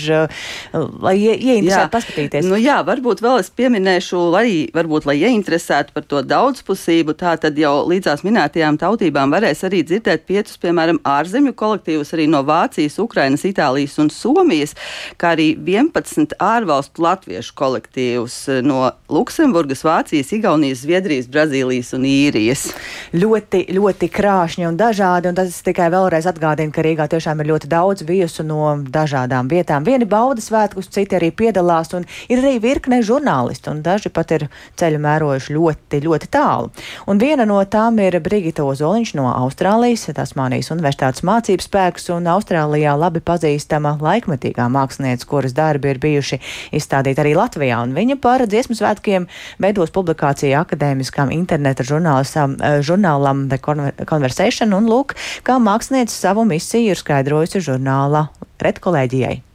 lai 1.01 1.15
ie, 1.19 1.35
ieinteresētu 1.37 1.93
paskatīties. 1.93 2.47
Nu, 2.49 2.57
jā, 2.59 2.79
varbūt 2.87 3.21
vēl 3.23 3.39
es 3.43 3.51
pieminēšu, 3.53 4.21
lai, 4.33 4.49
varbūt, 4.75 5.07
lai 5.09 5.17
ieinteresētu 5.29 5.95
par 5.95 6.07
to 6.09 6.21
daudzpusību, 6.25 7.15
tā 7.19 7.35
tad 7.41 7.59
jau 7.59 7.73
līdzās 7.89 8.23
minētajām 8.25 8.79
tautībām 8.81 9.33
varēs 9.35 9.63
arī 9.67 9.83
dzirdēt 9.87 10.25
piecus, 10.29 10.57
piemēram, 10.61 11.01
ārzemju 11.07 11.55
kolektīvus 11.59 12.13
arī 12.17 12.27
no 12.31 12.41
Vācijas, 12.47 12.99
Ukrainas, 13.01 13.45
Itālijas 13.47 13.97
un 14.01 14.11
Somijas, 14.13 14.75
kā 15.19 15.33
arī 15.35 15.51
11 15.55 16.35
ārvalstu 16.43 17.05
latviešu 17.05 17.55
kolektīvus 17.59 18.37
no 18.65 18.89
Luksemburgas, 19.11 19.83
Vācijas, 19.85 20.33
Igaunijas, 20.35 20.83
Zviedrijas, 20.83 21.29
Brazīlijas 21.31 21.93
un 21.97 22.07
Īrijas. 22.09 22.67
Ļoti, 23.15 23.65
ļoti 23.75 24.09
krāšņi 24.13 24.67
un 24.69 24.79
dažādi, 24.79 25.31
un 25.31 25.37
tas 25.37 25.61
tikai 25.65 25.89
vēlreiz 25.93 26.27
atgādina, 26.29 26.73
ka 26.73 26.83
Rīgā 26.85 27.09
tiešām 27.11 27.41
ir 27.43 27.51
ļoti 27.53 27.69
daudz 27.71 28.05
viesu 28.07 28.45
no 28.47 28.75
dažādām 28.89 29.49
vietām. 29.51 29.85
Vieni 29.87 30.07
bauda 30.09 30.43
svētku 30.43 30.78
svētkus, 30.79 30.89
citi 30.93 31.15
arī 31.15 31.31
piedalās, 31.31 31.93
un 31.93 32.05
ir 32.29 32.39
arī 32.39 32.59
virkne 32.59 33.01
žurnālisti, 33.03 33.69
un 33.69 33.81
daži 33.81 34.09
pat 34.09 34.31
ir 34.31 34.49
ceļu 34.77 34.99
mērojuši 34.99 35.53
ļoti, 35.53 36.01
ļoti 36.03 36.27
tālu. 36.31 36.71
Un 37.07 37.19
viena 37.19 37.45
no 37.45 37.59
tām 37.65 37.99
ir 37.99 38.19
Brigita 38.19 38.63
Ozoliņš 38.63 39.15
no 39.15 39.27
Austrālijas, 39.29 40.09
Tasmānijas 40.13 40.71
Universitātes 40.71 41.23
mācības 41.23 41.67
spēks, 41.67 42.09
un 42.11 42.27
Austrālijā 42.27 42.95
labi 42.97 43.19
pazīstama 43.19 43.97
laikmetīgā 43.99 44.69
mākslinieca, 44.69 45.25
kuras 45.25 45.53
darbi 45.53 45.89
ir 45.89 45.99
bijuši 45.99 46.39
izstādīti 46.71 47.21
arī 47.21 47.35
Latvijā, 47.35 47.81
un 47.83 47.93
viņa 47.93 48.19
par 48.21 48.45
dziesmu 48.45 48.75
svētkiem 48.75 49.27
veidos 49.59 49.91
publikāciju 49.91 50.59
akadēmiskām 50.61 51.31
interneta 51.31 51.83
eh, 51.83 52.81
žurnālam 52.81 53.49
The 53.49 53.59
Conversation, 54.05 54.73
un 54.73 54.89
lūk, 54.89 55.15
kā 55.43 55.59
mākslinieca 55.59 56.13
savu 56.13 56.45
misiju 56.45 56.93
ir 56.93 56.99
skaidrojusi 56.99 57.63
žurnāla 57.63 58.29
redkolēģijai. 58.59 59.48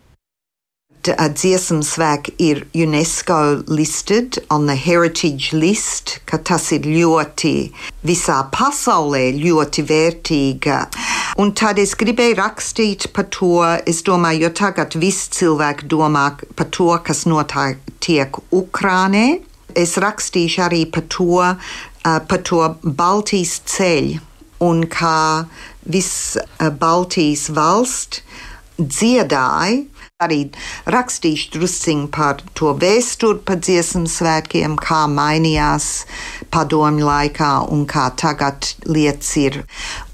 Uh, 1.12 1.28
dziesmu 1.28 1.84
svēki 1.84 2.34
ir 2.42 2.62
UNESCO 2.74 3.64
listed 3.68 4.38
on 4.50 4.66
the 4.66 4.76
heritage 4.76 5.52
list, 5.52 6.18
ka 6.26 6.38
tas 6.38 6.70
ir 6.74 6.86
ļoti 6.88 7.54
visā 8.06 8.38
pasaulē 8.54 9.22
ļoti 9.36 9.84
vērtīga. 9.88 10.78
Un 11.42 11.54
tad 11.58 11.80
es 11.82 11.94
gribēju 11.98 12.38
rakstīt 12.40 13.08
par 13.16 13.28
to, 13.34 13.56
es 13.86 14.02
domāju, 14.06 14.46
jo 14.46 14.52
tagad 14.60 14.96
viss 15.00 15.30
cilvēki 15.36 15.88
domā 15.90 16.26
par 16.56 16.70
to, 16.74 16.90
kas 17.04 17.24
notiek 17.30 18.40
Ukrānē. 18.54 19.26
Es 19.74 19.96
rakstīšu 19.98 20.62
arī 20.68 20.84
par 20.86 21.08
to, 21.10 21.40
uh, 21.42 22.20
par 22.28 22.44
to 22.46 22.62
Baltijas 22.84 23.58
ceļu 23.74 24.22
un 24.64 24.84
kā 24.88 25.44
viss 25.84 26.36
uh, 26.38 26.70
Baltijas 26.70 27.48
valsts 27.52 28.22
dziedāja 28.78 29.84
Arī 30.22 30.44
rakstīšu 30.94 31.48
drusciņu 31.56 32.04
par 32.14 32.42
to 32.54 32.68
vēsturi, 32.78 33.40
par 33.48 33.56
dziesmu 33.58 34.06
svētkiem, 34.06 34.76
kā 34.78 35.00
mainījās 35.10 35.88
padomju 36.54 37.08
laikā 37.08 37.48
un 37.74 37.82
kā 37.90 38.04
tagad 38.22 38.68
lietas 38.86 39.32
ir. 39.42 39.58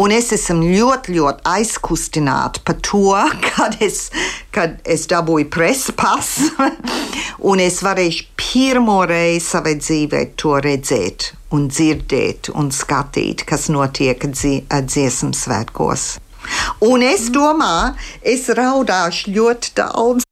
Un 0.01 0.15
es 0.17 0.31
esmu 0.33 0.71
ļoti, 0.71 1.19
ļoti 1.19 1.45
aizkustināta 1.53 2.63
par 2.65 2.79
to, 2.89 3.03
kad 3.51 3.77
es, 3.85 4.07
kad 4.57 4.81
es 4.89 5.05
dabūju 5.13 5.51
presa 5.53 5.93
pasu, 5.93 6.49
un 7.53 7.61
es 7.61 7.83
varēšu 7.85 8.31
pirmo 8.41 9.03
reizi 9.05 9.45
savā 9.51 9.77
dzīvē 9.85 10.25
to 10.41 10.57
redzēt 10.65 11.29
un 11.53 11.69
dzirdēt 11.69 12.55
un 12.57 12.73
skatīt, 12.73 13.45
kas 13.45 13.69
notiek 13.69 14.25
dziesmu 14.33 15.37
svētkos. 15.37 16.09
Un 16.87 17.05
es 17.05 17.29
domāju, 17.35 17.95
es 18.23 18.49
raudāšu 18.57 19.37
ļoti 19.37 19.77
daudz. 19.77 20.30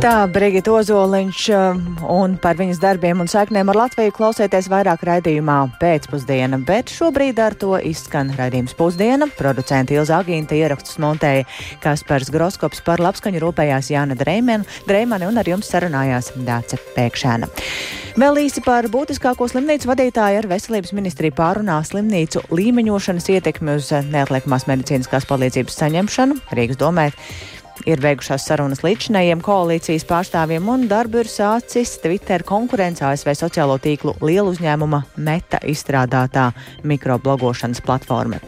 Tā 0.00 0.24
Brigita 0.32 0.72
Ozoliņš 0.72 1.40
um, 1.52 1.80
un 2.08 2.38
par 2.40 2.56
viņas 2.56 2.78
darbiem 2.80 3.20
un 3.20 3.28
saiknēm 3.28 3.68
ar 3.68 3.76
Latviju 3.82 4.14
klausieties 4.16 4.70
vairāk 4.72 5.02
raidījumā 5.04 5.56
pēcpusdiena, 5.76 6.56
bet 6.64 6.88
šobrīd 6.88 7.36
ar 7.44 7.52
to 7.60 7.74
izskan 7.84 8.30
raidījums 8.38 8.72
pusdiena. 8.78 9.28
Producenti 9.36 9.98
Ilza 9.98 10.22
Agīnta 10.22 10.56
ierakstus 10.56 10.96
montēja 11.04 11.44
Kaspars 11.84 12.32
Groskops 12.32 12.80
par 12.86 13.04
labskaņu 13.04 13.44
rūpējās 13.44 13.92
Jāna 13.92 14.16
Dreimane 14.16 15.28
un 15.28 15.36
ar 15.36 15.52
jums 15.52 15.68
sarunājās 15.68 16.32
Dāce 16.48 16.80
Pēkšēna. 16.96 17.52
Vēl 18.16 18.40
īsi 18.46 18.64
par 18.64 18.88
būtiskāko 18.88 19.52
slimnīcu 19.52 19.92
vadītāju 19.92 20.40
ar 20.40 20.48
veselības 20.48 20.96
ministriju 20.96 21.36
pārunā 21.36 21.76
slimnīcu 21.84 22.48
līmeņošanas 22.48 23.32
ietekmi 23.36 23.76
uz 23.76 23.92
neatliekamās 24.08 24.64
medicīniskās 24.72 25.28
palīdzības 25.28 25.80
saņemšanu 25.84 26.40
Rīgas 26.56 26.80
domē 26.80 27.10
ir 27.88 28.00
beigušās 28.02 28.44
sarunas 28.48 28.82
līdzinējiem 28.84 29.40
koalīcijas 29.44 30.06
pārstāvjiem 30.08 30.68
un 30.72 30.86
darbu 30.90 31.22
ir 31.22 31.30
sācis 31.30 31.96
Twitter 32.02 32.44
konkurence 32.46 33.04
ASV 33.06 33.32
sociālo 33.38 33.78
tīklu 33.80 34.16
lielu 34.24 34.52
uzņēmuma 34.54 35.04
meta 35.16 35.60
izstrādātā 35.68 36.50
mikroblogošanas 36.84 37.82
platforma. 37.84 38.40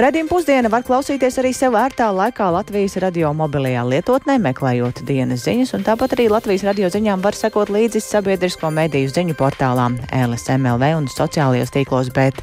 Redījuma 0.00 0.30
pusdiena 0.30 0.70
var 0.72 0.84
klausīties 0.86 1.36
arī 1.42 1.50
sev 1.52 1.74
ērtā 1.76 2.06
laikā 2.16 2.46
Latvijas 2.54 2.94
radio 3.02 3.34
mobilajā 3.36 3.82
lietotnē, 3.84 4.38
meklējot 4.40 5.02
dienas 5.04 5.44
ziņas, 5.44 5.74
un 5.76 5.84
tāpat 5.84 6.16
arī 6.16 6.30
Latvijas 6.32 6.64
radio 6.70 6.88
ziņām 6.88 7.20
var 7.20 7.36
sekot 7.36 7.68
līdzi 7.74 8.00
sabiedrisko 8.06 8.72
mediju 8.72 9.12
ziņu 9.12 9.36
portālām 9.36 10.00
LSMLV 10.08 10.94
un 11.02 11.12
sociālajos 11.12 11.76
tīklos, 11.76 12.14
bet 12.16 12.40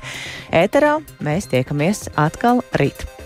ēterā 0.53 0.99
mēs 1.17 1.49
tiekamies 1.49 2.11
atkal 2.13 2.61
rīt. 2.77 3.16